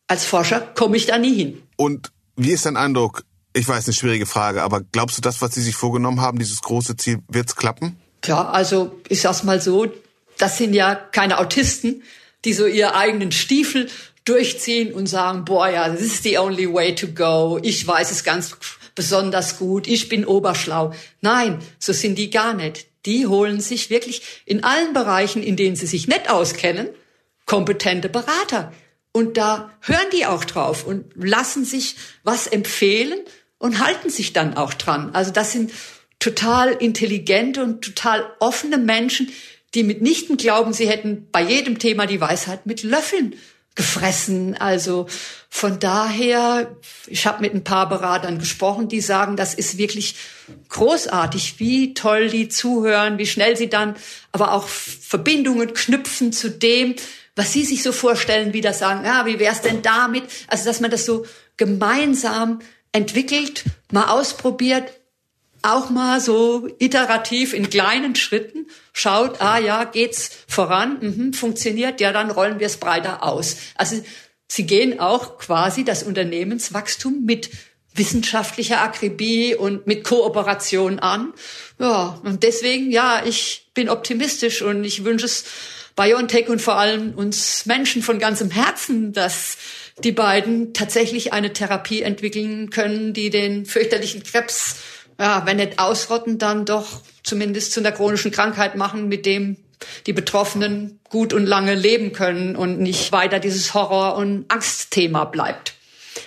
Als 0.08 0.24
Forscher 0.24 0.62
komme 0.62 0.96
ich 0.96 1.08
da 1.08 1.18
nie 1.18 1.36
hin. 1.36 1.62
Und 1.76 2.12
Wie 2.38 2.52
ist 2.52 2.66
dein 2.66 2.78
Eindruck? 2.78 3.24
Ich 3.54 3.68
weiß, 3.68 3.86
eine 3.86 3.94
schwierige 3.94 4.26
Frage, 4.26 4.64
aber 4.64 4.82
glaubst 4.82 5.18
du, 5.18 5.22
das, 5.22 5.42
was 5.42 5.56
Sie 5.56 5.62
sich 5.62 5.76
vorgenommen 5.76 6.22
haben, 6.22 6.40
dieses 6.40 6.62
große 6.62 6.96
Ziel, 6.98 7.20
wird's 7.30 7.56
klappen? 7.56 7.98
Ja, 8.26 8.50
also 8.50 9.00
ich 9.08 9.22
sag's 9.22 9.44
mal 9.44 9.62
so, 9.62 9.88
das 10.38 10.58
sind 10.58 10.74
ja 10.74 10.96
keine 10.96 11.40
Autisten, 11.40 12.04
die 12.44 12.54
so 12.54 12.66
ihr 12.66 12.96
eigenen 12.96 13.32
Stiefel 13.32 13.90
durchziehen 14.26 14.94
und 14.94 15.08
sagen, 15.08 15.46
boah, 15.46 15.70
ja, 15.70 15.90
this 15.90 16.14
is 16.14 16.24
the 16.24 16.38
only 16.38 16.72
way 16.72 16.96
to 16.96 17.08
go. 17.08 17.60
Ich 17.62 17.86
weiß 17.86 18.12
es 18.12 18.24
ganz 18.24 18.58
besonders 18.96 19.60
gut. 19.60 19.88
Ich 19.88 20.10
bin 20.10 20.26
oberschlau. 20.26 20.94
Nein, 21.22 21.60
so 21.80 21.94
sind 21.94 22.18
die 22.18 22.30
gar 22.30 22.54
nicht. 22.54 22.88
Die 23.06 23.28
holen 23.28 23.62
sich 23.62 23.90
wirklich 23.90 24.24
in 24.46 24.64
allen 24.64 24.94
Bereichen, 24.94 25.44
in 25.44 25.56
denen 25.56 25.76
sie 25.76 25.86
sich 25.86 26.08
nicht 26.08 26.30
auskennen, 26.30 26.90
kompetente 27.46 28.10
Berater. 28.10 28.74
Und 29.12 29.38
da 29.38 29.72
hören 29.82 30.08
die 30.12 30.26
auch 30.26 30.44
drauf 30.44 30.86
und 30.86 31.06
lassen 31.16 31.64
sich 31.64 31.96
was 32.24 32.48
empfehlen 32.48 33.20
und 33.60 33.84
halten 33.84 34.10
sich 34.10 34.34
dann 34.34 34.58
auch 34.58 34.74
dran. 34.74 35.12
Also 35.14 35.32
das 35.32 35.52
sind 35.52 35.72
total 36.20 36.72
intelligente 36.72 37.64
und 37.64 37.84
total 37.84 38.26
offene 38.40 38.78
Menschen, 38.78 39.32
die 39.76 39.84
mitnichten 39.84 40.38
glauben, 40.38 40.74
sie 40.74 40.88
hätten 40.88 41.28
bei 41.32 41.42
jedem 41.42 41.80
Thema 41.80 42.06
die 42.06 42.22
Weisheit 42.22 42.66
mit 42.66 42.84
Löffeln 42.84 43.36
gefressen. 43.76 44.56
Also 44.56 45.08
von 45.50 45.80
daher, 45.80 46.76
ich 47.08 47.28
habe 47.28 47.42
mit 47.42 47.54
ein 47.54 47.64
paar 47.64 47.88
Beratern 47.88 48.40
gesprochen, 48.40 48.88
die 48.88 49.02
sagen, 49.02 49.36
das 49.36 49.54
ist 49.54 49.78
wirklich 49.78 50.16
großartig, 50.70 51.60
wie 51.60 51.94
toll 51.94 52.30
die 52.30 52.48
zuhören, 52.48 53.18
wie 53.18 53.28
schnell 53.28 53.56
sie 53.58 53.70
dann 53.70 53.96
aber 54.32 54.54
auch 54.54 54.68
Verbindungen 54.68 55.74
knüpfen 55.74 56.32
zu 56.32 56.50
dem, 56.50 56.96
was 57.36 57.52
sie 57.52 57.66
sich 57.66 57.84
so 57.84 57.92
vorstellen, 57.92 58.54
wie 58.54 58.62
das 58.62 58.80
sagen, 58.80 59.06
ja, 59.06 59.26
wie 59.26 59.40
wär's 59.40 59.62
denn 59.62 59.82
damit? 59.82 60.24
Also, 60.48 60.66
dass 60.66 60.80
man 60.80 60.90
das 60.90 61.06
so 61.06 61.26
gemeinsam 61.58 62.60
entwickelt, 62.94 63.66
mal 63.92 64.08
ausprobiert, 64.08 64.94
auch 65.74 65.90
mal 65.90 66.20
so 66.20 66.68
iterativ 66.80 67.54
in 67.54 67.70
kleinen 67.70 68.16
Schritten 68.16 68.68
schaut, 68.94 69.42
ah 69.42 69.58
ja, 69.58 69.84
geht's 69.84 70.32
voran, 70.48 70.98
mhm, 71.02 71.34
funktioniert, 71.34 72.00
ja, 72.02 72.12
dann 72.12 72.32
rollen 72.32 72.60
wir 72.60 72.68
es 72.68 72.78
breiter 72.78 73.24
aus. 73.24 73.58
Also 73.76 74.04
sie 74.48 74.66
gehen 74.66 75.00
auch 75.00 75.38
quasi 75.38 75.84
das 75.84 76.04
Unternehmenswachstum 76.04 77.26
mit 77.26 77.50
wissenschaftlicher 77.94 78.82
Akribie 78.82 79.56
und 79.56 79.88
mit 79.88 80.04
Kooperation 80.04 81.00
an. 81.00 81.34
Ja, 81.80 82.20
und 82.24 82.44
deswegen, 82.44 82.92
ja, 82.92 83.24
ich 83.26 83.68
bin 83.74 83.90
optimistisch 83.90 84.62
und 84.62 84.84
ich 84.84 85.06
wünsche 85.06 85.26
es 85.26 85.46
BioNTech 85.96 86.50
und 86.50 86.62
vor 86.62 86.76
allem 86.76 87.14
uns 87.14 87.66
Menschen 87.66 88.02
von 88.02 88.20
ganzem 88.20 88.52
Herzen, 88.52 89.14
dass 89.14 89.58
die 90.04 90.12
beiden 90.12 90.74
tatsächlich 90.74 91.32
eine 91.32 91.54
Therapie 91.54 92.02
entwickeln 92.02 92.70
können, 92.70 93.14
die 93.14 93.30
den 93.30 93.66
fürchterlichen 93.66 94.24
Krebs 94.24 94.76
ja, 95.20 95.46
wenn 95.46 95.58
nicht 95.58 95.80
ausrotten, 95.80 96.38
dann 96.38 96.66
doch 96.66 97.02
zumindest 97.24 97.72
zu 97.72 97.80
einer 97.80 97.92
chronischen 97.92 98.32
Krankheit 98.32 98.76
machen, 98.76 99.08
mit 99.08 99.26
dem 99.26 99.58
die 100.06 100.14
Betroffenen 100.14 101.00
gut 101.10 101.34
und 101.34 101.46
lange 101.46 101.76
leben 101.76 102.14
können 102.14 102.56
und 102.56 102.80
nicht 102.80 103.12
weiter 103.12 103.40
dieses 103.40 103.74
Horror- 103.74 104.16
und 104.16 104.46
Angstthema 104.50 105.26
bleibt. 105.26 105.74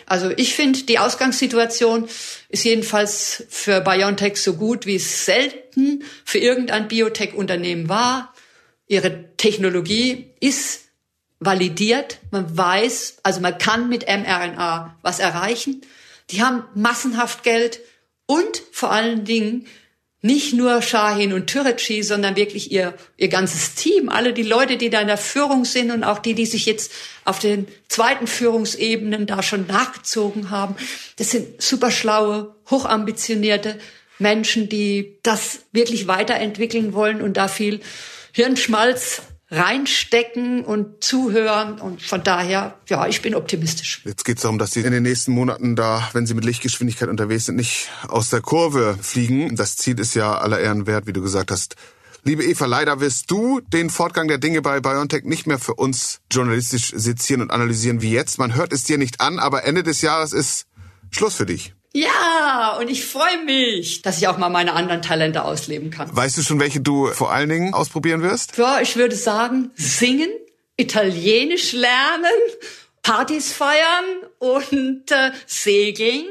Also 0.06 0.30
ich 0.30 0.54
finde, 0.54 0.82
die 0.82 0.98
Ausgangssituation 0.98 2.08
ist 2.48 2.64
jedenfalls 2.64 3.44
für 3.48 3.80
BioNTech 3.80 4.36
so 4.36 4.54
gut, 4.54 4.86
wie 4.86 4.96
es 4.96 5.24
selten 5.24 6.04
für 6.24 6.38
irgendein 6.38 6.88
Biotech-Unternehmen 6.88 7.88
war. 7.88 8.34
Ihre 8.86 9.36
Technologie 9.36 10.30
ist 10.40 10.88
validiert. 11.40 12.18
Man 12.30 12.56
weiß, 12.56 13.18
also 13.22 13.40
man 13.40 13.58
kann 13.58 13.88
mit 13.88 14.06
mRNA 14.06 14.96
was 15.02 15.20
erreichen. 15.20 15.82
Die 16.30 16.42
haben 16.42 16.64
massenhaft 16.74 17.42
Geld 17.42 17.80
und 18.28 18.62
vor 18.72 18.92
allen 18.92 19.24
Dingen 19.24 19.66
nicht 20.20 20.52
nur 20.52 20.82
Shahin 20.82 21.32
und 21.32 21.46
Türeci, 21.46 22.02
sondern 22.02 22.36
wirklich 22.36 22.70
ihr, 22.70 22.94
ihr 23.16 23.28
ganzes 23.28 23.74
Team, 23.74 24.08
alle 24.10 24.32
die 24.32 24.42
Leute, 24.42 24.76
die 24.76 24.90
da 24.90 25.00
in 25.00 25.06
der 25.06 25.16
Führung 25.16 25.64
sind 25.64 25.90
und 25.90 26.04
auch 26.04 26.18
die, 26.18 26.34
die 26.34 26.44
sich 26.44 26.66
jetzt 26.66 26.92
auf 27.24 27.38
den 27.38 27.66
zweiten 27.88 28.26
Führungsebenen 28.26 29.26
da 29.26 29.42
schon 29.42 29.66
nachgezogen 29.66 30.50
haben. 30.50 30.76
Das 31.16 31.30
sind 31.30 31.62
super 31.62 31.90
schlaue, 31.90 32.54
hochambitionierte 32.68 33.78
Menschen, 34.18 34.68
die 34.68 35.18
das 35.22 35.60
wirklich 35.72 36.06
weiterentwickeln 36.08 36.92
wollen 36.92 37.22
und 37.22 37.36
da 37.36 37.48
viel 37.48 37.80
Hirnschmalz 38.32 39.22
reinstecken 39.50 40.64
und 40.64 41.02
zuhören. 41.02 41.80
Und 41.80 42.02
von 42.02 42.22
daher, 42.22 42.78
ja, 42.88 43.06
ich 43.06 43.22
bin 43.22 43.34
optimistisch. 43.34 44.02
Jetzt 44.04 44.24
geht 44.24 44.36
es 44.36 44.42
darum, 44.42 44.58
dass 44.58 44.72
Sie 44.72 44.80
in 44.80 44.92
den 44.92 45.02
nächsten 45.02 45.32
Monaten 45.32 45.76
da, 45.76 46.08
wenn 46.12 46.26
Sie 46.26 46.34
mit 46.34 46.44
Lichtgeschwindigkeit 46.44 47.08
unterwegs 47.08 47.46
sind, 47.46 47.56
nicht 47.56 47.88
aus 48.08 48.30
der 48.30 48.40
Kurve 48.40 48.98
fliegen. 49.00 49.56
Das 49.56 49.76
Ziel 49.76 49.98
ist 49.98 50.14
ja 50.14 50.38
aller 50.38 50.60
Ehren 50.60 50.86
wert, 50.86 51.06
wie 51.06 51.12
du 51.12 51.22
gesagt 51.22 51.50
hast. 51.50 51.76
Liebe 52.24 52.44
Eva, 52.44 52.66
leider 52.66 53.00
wirst 53.00 53.30
du 53.30 53.60
den 53.60 53.90
Fortgang 53.90 54.28
der 54.28 54.38
Dinge 54.38 54.60
bei 54.60 54.80
BioNTech 54.80 55.24
nicht 55.24 55.46
mehr 55.46 55.58
für 55.58 55.74
uns 55.74 56.20
journalistisch 56.30 56.92
sezieren 56.94 57.40
und 57.40 57.50
analysieren 57.50 58.02
wie 58.02 58.10
jetzt. 58.10 58.38
Man 58.38 58.54
hört 58.54 58.72
es 58.72 58.84
dir 58.84 58.98
nicht 58.98 59.20
an, 59.20 59.38
aber 59.38 59.64
Ende 59.64 59.82
des 59.82 60.02
Jahres 60.02 60.32
ist 60.32 60.66
Schluss 61.10 61.36
für 61.36 61.46
dich. 61.46 61.74
Ja, 61.94 62.76
und 62.78 62.88
ich 62.90 63.04
freue 63.04 63.44
mich, 63.44 64.02
dass 64.02 64.18
ich 64.18 64.28
auch 64.28 64.38
mal 64.38 64.50
meine 64.50 64.74
anderen 64.74 65.02
Talente 65.02 65.44
ausleben 65.44 65.90
kann. 65.90 66.14
Weißt 66.14 66.36
du 66.36 66.42
schon, 66.42 66.60
welche 66.60 66.80
du 66.80 67.08
vor 67.08 67.32
allen 67.32 67.48
Dingen 67.48 67.74
ausprobieren 67.74 68.22
wirst? 68.22 68.56
Ja, 68.56 68.80
ich 68.80 68.96
würde 68.96 69.16
sagen, 69.16 69.70
singen, 69.74 70.28
Italienisch 70.76 71.72
lernen, 71.72 72.26
Partys 73.02 73.52
feiern 73.52 74.04
und 74.38 75.10
äh, 75.10 75.32
segeln. 75.46 76.26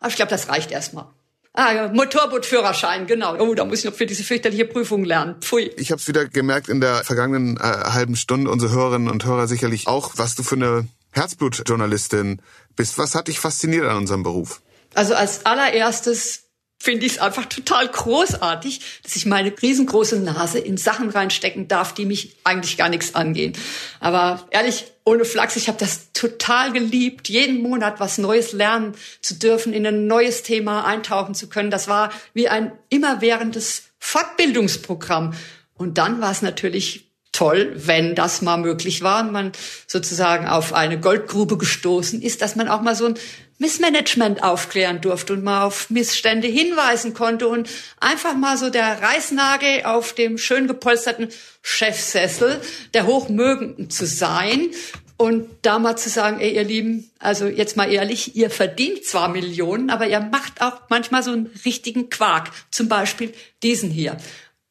Aber 0.00 0.08
ich 0.08 0.16
glaube, 0.16 0.30
das 0.30 0.48
reicht 0.48 0.72
erstmal. 0.72 1.06
Ah 1.54 1.72
ja, 1.74 1.88
Motorbootführerschein, 1.88 3.06
genau. 3.06 3.36
Oh, 3.38 3.54
da 3.54 3.66
muss 3.66 3.80
ich 3.80 3.84
noch 3.84 3.92
für 3.92 4.06
diese 4.06 4.24
fürchterliche 4.24 4.64
Prüfung 4.64 5.04
lernen. 5.04 5.36
Pfui. 5.40 5.70
Ich 5.76 5.92
habe 5.92 6.00
es 6.00 6.08
wieder 6.08 6.24
gemerkt 6.24 6.70
in 6.70 6.80
der 6.80 7.04
vergangenen 7.04 7.58
äh, 7.58 7.60
halben 7.60 8.16
Stunde, 8.16 8.50
unsere 8.50 8.72
Hörerinnen 8.72 9.10
und 9.10 9.26
Hörer 9.26 9.46
sicherlich 9.46 9.86
auch, 9.86 10.12
was 10.16 10.34
du 10.34 10.42
für 10.42 10.54
eine 10.54 10.88
Herzblutjournalistin 11.10 12.40
bist. 12.74 12.96
Was 12.96 13.14
hat 13.14 13.28
dich 13.28 13.38
fasziniert 13.38 13.86
an 13.86 13.98
unserem 13.98 14.22
Beruf? 14.22 14.62
Also 14.94 15.14
als 15.14 15.46
allererstes 15.46 16.42
finde 16.82 17.06
ich 17.06 17.12
es 17.12 17.18
einfach 17.18 17.44
total 17.46 17.86
großartig, 17.86 18.80
dass 19.04 19.14
ich 19.14 19.24
meine 19.24 19.52
riesengroße 19.62 20.18
Nase 20.18 20.58
in 20.58 20.76
Sachen 20.76 21.10
reinstecken 21.10 21.68
darf, 21.68 21.94
die 21.94 22.04
mich 22.04 22.36
eigentlich 22.42 22.76
gar 22.76 22.88
nichts 22.88 23.14
angehen. 23.14 23.52
Aber 24.00 24.48
ehrlich, 24.50 24.86
ohne 25.04 25.24
Flachs, 25.24 25.54
ich 25.54 25.68
habe 25.68 25.78
das 25.78 26.12
total 26.12 26.72
geliebt, 26.72 27.28
jeden 27.28 27.62
Monat 27.62 28.00
was 28.00 28.18
Neues 28.18 28.52
lernen 28.52 28.96
zu 29.20 29.34
dürfen, 29.34 29.72
in 29.72 29.86
ein 29.86 30.08
neues 30.08 30.42
Thema 30.42 30.84
eintauchen 30.84 31.36
zu 31.36 31.48
können. 31.48 31.70
Das 31.70 31.86
war 31.86 32.10
wie 32.34 32.48
ein 32.48 32.72
immerwährendes 32.88 33.84
Fortbildungsprogramm. 34.00 35.34
Und 35.74 35.98
dann 35.98 36.20
war 36.20 36.32
es 36.32 36.42
natürlich 36.42 37.11
toll, 37.32 37.72
wenn 37.74 38.14
das 38.14 38.42
mal 38.42 38.58
möglich 38.58 39.02
war 39.02 39.24
und 39.24 39.32
man 39.32 39.52
sozusagen 39.86 40.46
auf 40.46 40.74
eine 40.74 41.00
Goldgrube 41.00 41.56
gestoßen 41.56 42.22
ist, 42.22 42.42
dass 42.42 42.56
man 42.56 42.68
auch 42.68 42.82
mal 42.82 42.94
so 42.94 43.06
ein 43.06 43.14
Missmanagement 43.58 44.42
aufklären 44.42 45.00
durfte 45.00 45.32
und 45.32 45.44
mal 45.44 45.64
auf 45.64 45.88
Missstände 45.88 46.48
hinweisen 46.48 47.14
konnte 47.14 47.48
und 47.48 47.70
einfach 48.00 48.34
mal 48.34 48.58
so 48.58 48.70
der 48.70 49.00
Reißnagel 49.00 49.84
auf 49.84 50.12
dem 50.12 50.36
schön 50.36 50.66
gepolsterten 50.66 51.28
Chefsessel 51.62 52.60
der 52.92 53.06
Hochmögenden 53.06 53.88
zu 53.88 54.04
sein 54.04 54.70
und 55.16 55.48
da 55.62 55.78
mal 55.78 55.96
zu 55.96 56.08
sagen, 56.10 56.40
ey, 56.40 56.56
ihr 56.56 56.64
Lieben, 56.64 57.08
also 57.20 57.46
jetzt 57.46 57.76
mal 57.76 57.90
ehrlich, 57.90 58.34
ihr 58.34 58.50
verdient 58.50 59.04
zwar 59.04 59.28
Millionen, 59.28 59.90
aber 59.90 60.08
ihr 60.08 60.18
macht 60.18 60.60
auch 60.60 60.80
manchmal 60.88 61.22
so 61.22 61.30
einen 61.30 61.50
richtigen 61.64 62.10
Quark. 62.10 62.50
Zum 62.72 62.88
Beispiel 62.88 63.32
diesen 63.62 63.90
hier. 63.90 64.16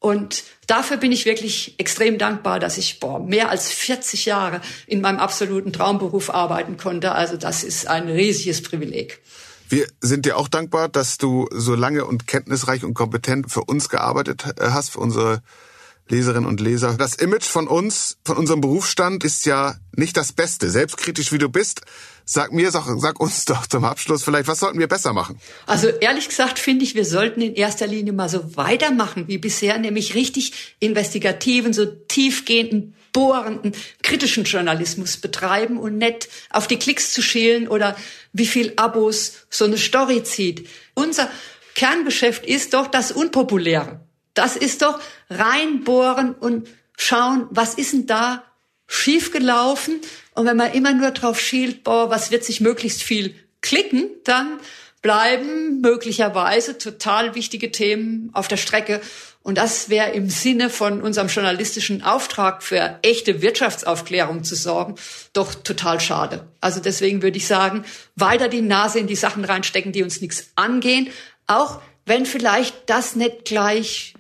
Und 0.02 0.46
dafür 0.66 0.98
bin 0.98 1.12
ich 1.12 1.26
wirklich 1.26 1.76
extrem 1.78 2.18
dankbar, 2.18 2.60
dass 2.60 2.80
ich 2.80 3.00
boah, 3.00 3.20
mehr 3.20 3.50
als 3.52 3.72
40 3.72 4.26
Jahre 4.26 4.60
in 4.88 5.00
meinem 5.00 5.20
absoluten 5.20 5.72
Traumberuf 5.72 6.32
arbeiten 6.32 6.76
konnte. 6.76 7.12
Also 7.12 7.38
das 7.38 7.64
ist 7.64 7.88
ein 7.88 8.10
riesiges 8.10 8.64
Privileg. 8.64 9.22
Wir 9.70 9.86
sind 10.02 10.26
dir 10.26 10.38
auch 10.38 10.48
dankbar, 10.48 10.90
dass 10.90 11.20
du 11.20 11.48
so 11.52 11.76
lange 11.76 12.06
und 12.06 12.26
kenntnisreich 12.26 12.84
und 12.84 12.96
kompetent 12.96 13.52
für 13.52 13.62
uns 13.62 13.90
gearbeitet 13.90 14.44
äh, 14.58 14.72
hast, 14.72 14.90
für 14.90 15.00
unsere 15.00 15.44
Leserinnen 16.08 16.50
und 16.50 16.60
Leser. 16.60 16.96
Das 16.98 17.14
Image 17.14 17.46
von 17.46 17.68
uns, 17.68 18.18
von 18.26 18.38
unserem 18.38 18.60
Berufsstand 18.60 19.24
ist 19.24 19.46
ja 19.46 19.76
nicht 19.96 20.18
das 20.18 20.34
Beste. 20.34 20.72
Selbstkritisch 20.72 21.32
wie 21.32 21.38
du 21.38 21.48
bist, 21.48 21.82
Sag 22.26 22.52
mir, 22.52 22.72
sag, 22.72 22.86
sag 22.98 23.20
uns 23.20 23.46
doch 23.46 23.68
zum 23.68 23.84
Abschluss 23.84 24.24
vielleicht, 24.24 24.48
was 24.48 24.60
sollten 24.60 24.80
wir 24.80 24.88
besser 24.88 25.14
machen? 25.14 25.40
Also 25.66 25.88
ehrlich 25.88 26.30
gesagt 26.30 26.60
finde 26.60 26.84
ich, 26.84 26.96
wir 26.96 27.06
sollten 27.06 27.42
in 27.42 27.56
erster 27.56 27.88
Linie 27.88 28.14
mal 28.14 28.30
so 28.30 28.56
weitermachen 28.56 29.28
wie 29.28 29.38
bisher, 29.38 29.78
nämlich 29.78 30.16
richtig 30.16 30.76
investigativen, 30.80 31.74
so 31.74 31.86
tiefgehenden, 31.86 32.96
bohrenden, 33.14 33.74
kritischen 34.04 34.46
Journalismus 34.46 35.18
betreiben 35.18 35.78
und 35.78 35.98
nicht 35.98 36.30
auf 36.50 36.68
die 36.68 36.78
Klicks 36.78 37.12
zu 37.12 37.22
schälen 37.22 37.68
oder 37.68 37.96
wie 38.34 38.46
viel 38.46 38.74
Abos 38.78 39.34
so 39.50 39.66
eine 39.66 39.78
Story 39.78 40.24
zieht. 40.24 40.68
Unser 40.94 41.30
Kerngeschäft 41.76 42.46
ist 42.46 42.74
doch 42.74 42.88
das 42.88 43.12
Unpopuläre. 43.12 44.02
Das 44.34 44.56
ist 44.56 44.82
doch 44.82 45.00
reinbohren 45.30 46.34
und 46.34 46.68
schauen, 46.98 47.48
was 47.50 47.74
ist 47.74 47.94
denn 47.94 48.06
da 48.06 48.44
schiefgelaufen 48.92 50.02
und 50.34 50.46
wenn 50.46 50.58
man 50.58 50.74
immer 50.74 50.94
nur 50.94 51.12
drauf 51.12 51.40
schielt, 51.40 51.86
boah, 51.86 52.10
was 52.10 52.30
wird 52.30 52.44
sich 52.44 52.60
möglichst 52.60 53.02
viel 53.02 53.34
klicken, 53.62 54.10
dann 54.26 54.60
bleiben 55.02 55.80
möglicherweise 55.80 56.78
total 56.78 57.34
wichtige 57.34 57.72
Themen 57.72 58.30
auf 58.34 58.50
der 58.50 58.58
Strecke. 58.58 59.00
Und 59.44 59.58
das 59.58 59.90
wäre 59.90 60.12
im 60.12 60.30
Sinne 60.30 60.70
von 60.70 61.02
unserem 61.02 61.30
journalistischen 61.30 62.04
Auftrag 62.04 62.64
für 62.64 63.00
echte 63.02 63.42
Wirtschaftsaufklärung 63.42 64.44
zu 64.44 64.56
sorgen, 64.56 64.96
doch 65.32 65.56
total 65.56 66.02
schade. 66.02 66.48
Also 66.60 66.82
deswegen 66.82 67.22
würde 67.22 67.38
ich 67.38 67.48
sagen, 67.48 67.86
weiter 68.16 68.50
die 68.50 68.62
Nase 68.62 69.00
in 69.00 69.08
die 69.08 69.16
Sachen 69.16 69.46
reinstecken, 69.46 69.94
die 69.94 70.04
uns 70.04 70.20
nichts 70.20 70.52
angehen, 70.56 71.08
auch 71.48 71.82
wenn 72.06 72.26
vielleicht 72.26 72.90
das 72.90 73.16
nicht 73.16 73.46
gleich 73.46 74.16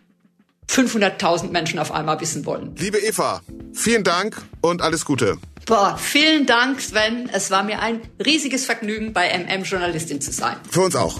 500.000 0.69 1.51
Menschen 1.51 1.79
auf 1.79 1.91
einmal 1.91 2.19
wissen 2.21 2.45
wollen. 2.45 2.75
Liebe 2.77 2.97
Eva, 2.97 3.41
vielen 3.73 4.03
Dank 4.03 4.41
und 4.61 4.81
alles 4.81 5.05
Gute. 5.05 5.37
Boah, 5.65 5.97
vielen 5.97 6.45
Dank, 6.45 6.81
Sven. 6.81 7.29
Es 7.31 7.51
war 7.51 7.63
mir 7.63 7.79
ein 7.79 8.01
riesiges 8.23 8.65
Vergnügen, 8.65 9.13
bei 9.13 9.29
MM 9.29 9.63
Journalistin 9.63 10.21
zu 10.21 10.31
sein. 10.31 10.57
Für 10.69 10.81
uns 10.81 10.95
auch. 10.95 11.19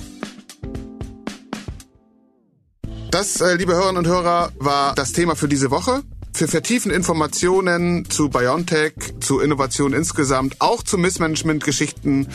Das, 3.11 3.41
äh, 3.41 3.55
liebe 3.55 3.73
Hörerinnen 3.73 3.97
und 3.97 4.07
Hörer, 4.07 4.51
war 4.57 4.95
das 4.95 5.11
Thema 5.11 5.35
für 5.35 5.47
diese 5.47 5.69
Woche. 5.69 6.01
Für 6.33 6.47
vertiefende 6.47 6.95
Informationen 6.95 8.09
zu 8.09 8.29
BioNTech, 8.29 8.93
zu 9.19 9.41
Innovation 9.41 9.93
insgesamt, 9.93 10.55
auch 10.59 10.81
zu 10.81 10.97
Missmanagement-Geschichten, 10.97 12.27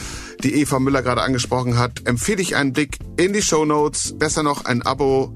die 0.44 0.54
Eva 0.60 0.78
Müller 0.78 1.02
gerade 1.02 1.22
angesprochen 1.22 1.78
hat, 1.78 2.06
empfehle 2.06 2.42
ich 2.42 2.56
einen 2.56 2.74
Blick 2.74 2.98
in 3.16 3.32
die 3.32 3.40
Show 3.40 3.64
Notes, 3.64 4.18
besser 4.18 4.42
noch 4.42 4.66
ein 4.66 4.82
Abo 4.82 5.34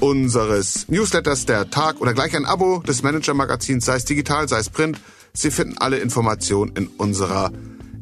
unseres 0.00 0.88
Newsletters 0.88 1.46
der 1.46 1.70
Tag 1.70 2.00
oder 2.00 2.14
gleich 2.14 2.36
ein 2.36 2.46
Abo 2.46 2.80
des 2.80 3.02
Manager-Magazins, 3.02 3.84
sei 3.84 3.96
es 3.96 4.04
digital, 4.04 4.48
sei 4.48 4.58
es 4.58 4.70
print. 4.70 5.00
Sie 5.32 5.50
finden 5.50 5.76
alle 5.78 5.98
Informationen 5.98 6.72
in 6.76 6.86
unserer 6.86 7.52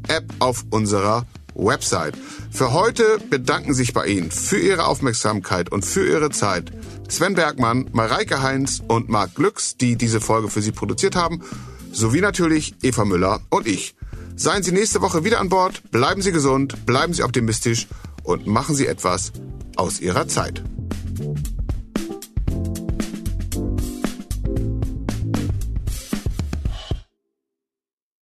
App 0.09 0.33
auf 0.38 0.64
unserer 0.70 1.26
Website. 1.54 2.14
Für 2.50 2.72
heute 2.72 3.18
bedanken 3.30 3.74
sich 3.74 3.92
bei 3.92 4.07
Ihnen 4.07 4.30
für 4.30 4.59
Ihre 4.59 4.87
Aufmerksamkeit 4.87 5.70
und 5.70 5.85
für 5.85 6.07
Ihre 6.07 6.30
Zeit 6.30 6.72
Sven 7.09 7.35
Bergmann, 7.35 7.88
Mareike 7.92 8.42
Heinz 8.42 8.83
und 8.87 9.09
Marc 9.09 9.35
Glücks, 9.35 9.76
die 9.76 9.96
diese 9.96 10.20
Folge 10.20 10.48
für 10.48 10.62
Sie 10.62 10.72
produziert 10.72 11.16
haben, 11.16 11.42
sowie 11.92 12.20
natürlich 12.20 12.74
Eva 12.83 13.04
Müller 13.04 13.40
und 13.50 13.66
ich. 13.66 13.94
Seien 14.37 14.62
Sie 14.62 14.72
nächste 14.72 15.00
Woche 15.00 15.24
wieder 15.24 15.40
an 15.40 15.48
Bord, 15.48 15.83
bleiben 15.92 16.22
Sie 16.22 16.33
gesund, 16.33 16.87
bleiben 16.87 17.12
Sie 17.12 17.22
optimistisch 17.22 17.87
und 18.24 18.46
machen 18.46 18.74
Sie 18.74 18.87
etwas 18.87 19.33
aus 19.76 20.00
Ihrer 20.00 20.26
Zeit. 20.26 20.62